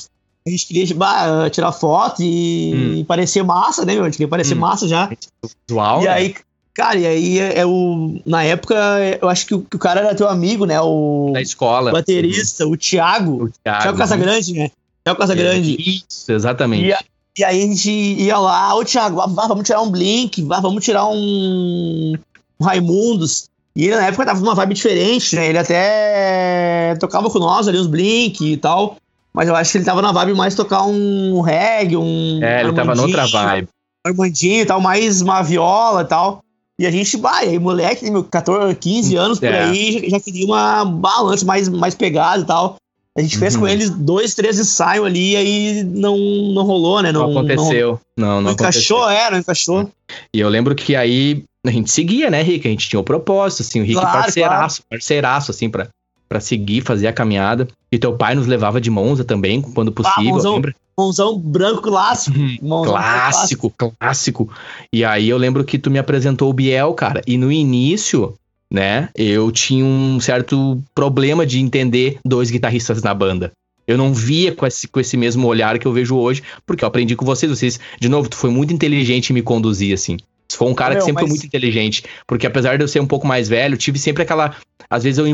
[0.48, 4.04] A gente queria bah, tirar foto e, parecer massa, né, meu?
[4.04, 4.60] A gente queria parecer Hum.
[4.62, 5.10] massa já.
[5.70, 6.10] Visual, E né?
[6.12, 6.36] aí,
[6.80, 8.20] cara, e aí é, é o.
[8.26, 8.76] Na época,
[9.22, 10.80] eu acho que o, que o cara era teu amigo, né?
[10.80, 11.92] O da escola.
[11.92, 13.44] baterista, o Thiago.
[13.44, 13.82] O Thiago.
[13.82, 14.72] Thiago Casagrande, né?
[15.04, 15.76] Thiago Casagrande.
[15.78, 16.86] Isso, exatamente.
[16.86, 17.04] E, a-
[17.38, 20.84] e aí a gente ia lá, ô Thiago, vá, vamos tirar um Blink, vá, vamos
[20.84, 22.16] tirar um,
[22.60, 23.50] um Raimundos.
[23.76, 25.48] E ele na época tava numa vibe diferente, né?
[25.48, 28.98] Ele até tocava com nós ali uns Blink e tal.
[29.34, 32.40] Mas eu acho que ele tava na vibe mais tocar um reggae, um.
[32.44, 33.68] É, ele tava noutra vibe.
[34.06, 36.42] Armandinho e tal, mais uma viola e tal.
[36.80, 39.64] E a gente, e aí, moleque, meu, 14, 15 anos por É.
[39.66, 42.78] aí, já, já queria uma balance mais, mais pegada e tal.
[43.18, 43.62] A gente fez Uhum.
[43.62, 47.12] com eles dois, três ensaios ali, aí não, não rolou, né?
[47.12, 48.00] Não, Não, aconteceu.
[48.16, 48.96] Não, não, não aconteceu.
[48.98, 49.92] encaixou, é, não encaixou.
[50.34, 52.66] E eu lembro que aí a gente seguia, né, Rick?
[52.66, 55.90] A gente tinha o propósito, assim, o Rick Claro, parceiraço, parceiraço, assim, pra,
[56.30, 57.68] para seguir, fazer a caminhada.
[57.92, 60.38] E teu pai nos levava de Monza também, quando possível.
[60.38, 60.74] Ah, lembra?
[61.00, 62.38] Monzão branco clássico.
[62.38, 62.84] Uhum.
[62.84, 64.50] Clássico, clássico, clássico.
[64.92, 67.22] E aí eu lembro que tu me apresentou o Biel, cara.
[67.26, 68.34] E no início,
[68.72, 73.52] né, eu tinha um certo problema de entender dois guitarristas na banda.
[73.88, 76.88] Eu não via com esse, com esse mesmo olhar que eu vejo hoje, porque eu
[76.88, 77.50] aprendi com vocês.
[77.50, 80.18] Vocês, de novo, tu foi muito inteligente em me conduzir, assim.
[80.48, 81.24] Tu foi um cara Meu, que sempre mas...
[81.24, 82.04] foi muito inteligente.
[82.28, 84.56] Porque apesar de eu ser um pouco mais velho, tive sempre aquela.
[84.90, 85.26] Às vezes eu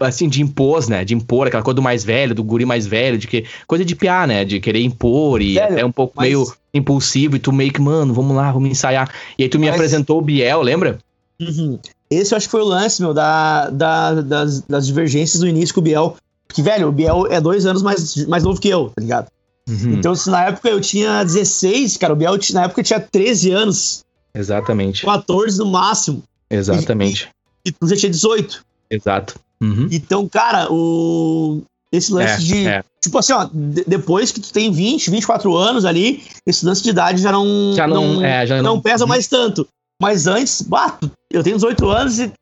[0.00, 1.04] assim, de impor, né?
[1.04, 3.44] De impor, aquela coisa do mais velho, do guri mais velho, de que.
[3.66, 4.44] Coisa de piar, né?
[4.44, 6.26] De querer impor e velho, até um pouco mas...
[6.26, 9.10] meio impulsivo, e tu meio que, mano, vamos lá, vamos ensaiar.
[9.38, 9.74] E aí tu me mas...
[9.74, 10.98] apresentou o Biel, lembra?
[11.40, 11.78] Uhum.
[12.10, 15.74] Esse eu acho que foi o lance, meu, da, da, das, das divergências do início
[15.74, 16.16] com o Biel.
[16.46, 19.28] Porque, velho, o Biel é dois anos mais, mais novo que eu, tá ligado?
[19.68, 19.94] Uhum.
[19.94, 24.04] Então, se na época eu tinha 16, cara, o Biel na época tinha 13 anos.
[24.34, 25.04] Exatamente.
[25.04, 26.22] 14 no máximo.
[26.50, 27.28] Exatamente.
[27.64, 28.64] E, e tu já tinha 18.
[28.90, 29.34] Exato.
[29.64, 29.88] Uhum.
[29.90, 31.62] Então, cara, o.
[31.92, 32.66] Esse lance é, de.
[32.66, 32.84] É.
[33.00, 37.22] Tipo assim, ó, depois que tu tem 20, 24 anos ali, esse lance de idade
[37.22, 37.72] já não.
[37.74, 39.66] Já não, não, é, já não, não pesa mais tanto.
[40.00, 40.98] Mas antes, bah,
[41.32, 42.32] eu tenho 18 anos e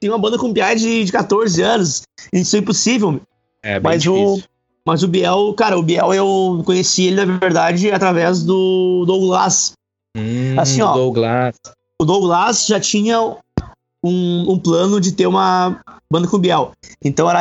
[0.00, 2.02] tenho uma banda com piada de, de 14 anos.
[2.32, 3.20] Isso é impossível.
[3.62, 4.34] É, mas difícil.
[4.34, 4.42] o
[4.86, 9.72] mas o Biel, cara, o Biel eu conheci ele, na verdade, através do Douglas.
[10.16, 10.92] Hum, assim, ó.
[10.94, 11.56] Douglas.
[12.00, 13.36] O Douglas já tinha
[14.06, 15.80] um, um, plano de ter uma
[16.10, 16.72] banda com o Biel.
[17.04, 17.40] Então era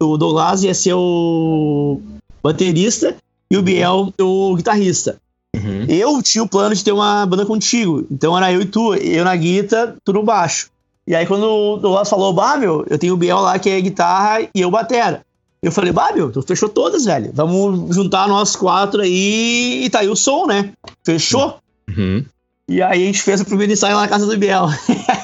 [0.00, 2.00] o Douglas ia ser o
[2.42, 3.16] baterista
[3.50, 5.18] e o Biel o guitarrista.
[5.54, 5.86] Uhum.
[5.88, 8.06] Eu tinha o plano de ter uma banda contigo.
[8.10, 8.94] Então era eu e tu.
[8.94, 10.70] Eu na guitarra, tu no baixo.
[11.06, 13.80] E aí quando o Douglas falou, bah, meu, eu tenho o Biel lá que é
[13.80, 15.24] guitarra e eu batera.
[15.62, 17.30] Eu falei, bah, meu, tu fechou todas, velho.
[17.32, 20.72] Vamos juntar nós quatro aí e tá aí o som, né?
[21.04, 21.58] Fechou?
[21.88, 22.24] Uhum.
[22.68, 24.66] E aí a gente fez o primeiro ensaio lá na casa do Biel.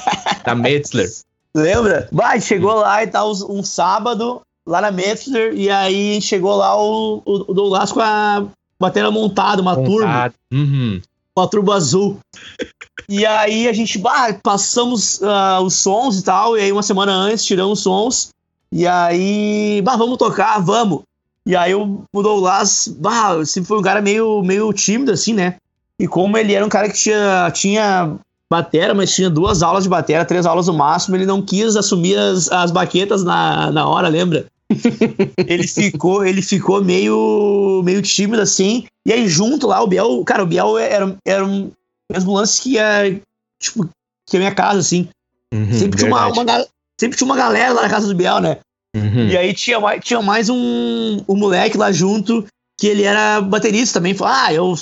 [0.43, 1.09] Da Metzler.
[1.55, 2.07] Lembra?
[2.11, 7.21] Vai, chegou lá e tá um sábado lá na Metzler e aí chegou lá o,
[7.25, 8.45] o, o Douglas com a
[8.79, 9.91] bateria montada, uma Montado.
[9.91, 10.33] turma.
[10.51, 11.01] Uhum.
[11.35, 12.19] Uma turma azul.
[13.09, 17.11] e aí a gente, bah, passamos uh, os sons e tal, e aí uma semana
[17.11, 18.29] antes tiramos os sons.
[18.71, 21.03] E aí, bah, vamos tocar, vamos.
[21.45, 25.55] E aí o, o Douglas, bah, sempre foi um cara meio, meio tímido, assim, né?
[25.99, 28.15] E como ele era um cara que tinha, tinha
[28.53, 32.17] batera, mas tinha duas aulas de batera, três aulas no máximo, ele não quis assumir
[32.17, 34.45] as, as baquetas na, na hora, lembra?
[35.47, 38.85] ele ficou, ele ficou meio, meio tímido assim.
[39.05, 41.71] E aí, junto lá, o Biel, cara, o Biel era, era um
[42.11, 43.19] mesmo lance que é,
[43.59, 43.89] tipo,
[44.29, 45.09] que é a minha casa, assim.
[45.53, 46.65] Uhum, sempre, tinha uma, uma,
[46.99, 48.57] sempre tinha uma galera lá na casa do Biel, né?
[48.95, 49.27] Uhum.
[49.27, 52.45] E aí tinha mais, tinha mais um, um moleque lá junto
[52.79, 54.13] que ele era baterista também.
[54.13, 54.73] Falou, ah, eu,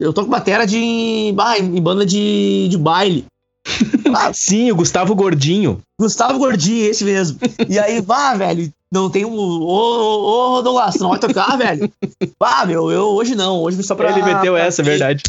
[0.00, 3.26] eu toco bateria de, ah, em banda de, de baile.
[4.16, 5.80] ah, Sim, o Gustavo Gordinho.
[6.00, 7.38] Gustavo Gordinho, esse mesmo.
[7.68, 9.38] E aí, vá, velho, não tem um.
[9.38, 11.92] Ô, ô, Douglas, não vai tocar, velho?
[12.38, 13.62] Vá, meu, eu hoje não.
[13.62, 14.10] Hoje só pra.
[14.10, 15.22] Ele meteu pra, essa, é verdade.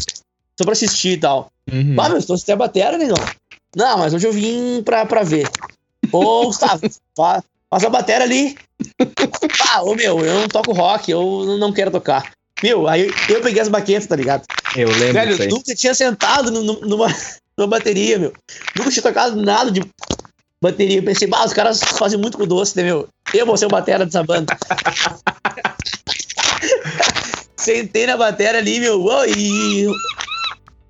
[0.58, 1.50] Só pra assistir e tal.
[1.70, 1.94] Uhum.
[1.94, 3.24] Vá, meu, então você tem a bateria, né, não?
[3.76, 5.48] Não, mas hoje eu vim pra, pra ver.
[6.10, 6.80] Ô, Gustavo,
[7.16, 8.56] faz, a bateria ali.
[9.68, 12.32] Ah, ô meu, eu não toco rock, eu não quero tocar.
[12.62, 14.44] Meu, aí eu peguei as baquetas, tá ligado?
[14.76, 15.12] Eu lembro.
[15.12, 16.78] Velho, eu nunca tinha sentado numa,
[17.58, 18.32] numa bateria, meu.
[18.76, 19.82] Nunca tinha tocado nada de
[20.62, 20.98] bateria.
[20.98, 23.08] Eu pensei, bah, os caras fazem muito com doce, né, meu?
[23.34, 24.56] Eu vou ser o batera dessa banda.
[27.56, 29.88] Sentei na bateria ali, meu, uou, e.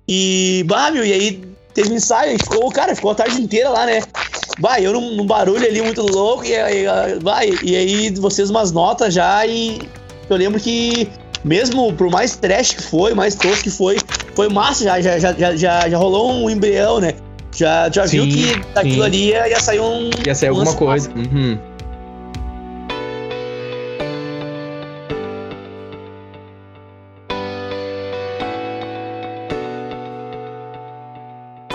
[0.07, 0.63] E.
[0.67, 4.01] Bah, meu, e aí teve um ensaio, ficou, cara, ficou a tarde inteira lá, né?
[4.59, 6.85] Vai, eu num, num barulho ali muito louco, e aí,
[7.21, 9.79] vai, e aí vocês umas notas já, e
[10.29, 11.09] eu lembro que,
[11.43, 13.97] mesmo por mais trash que foi, mais tosco que foi,
[14.35, 17.13] foi massa, já, já, já, já, já rolou um embrião, né?
[17.55, 19.01] Já, já sim, viu que daquilo sim.
[19.01, 20.09] ali ia, sair um.
[20.25, 21.09] Ia sair alguma coisa.
[21.11, 21.59] Uhum.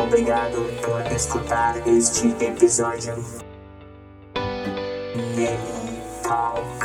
[0.01, 3.25] Obrigado por escutar este episódio.
[5.37, 5.59] Game
[6.23, 6.78] Talk.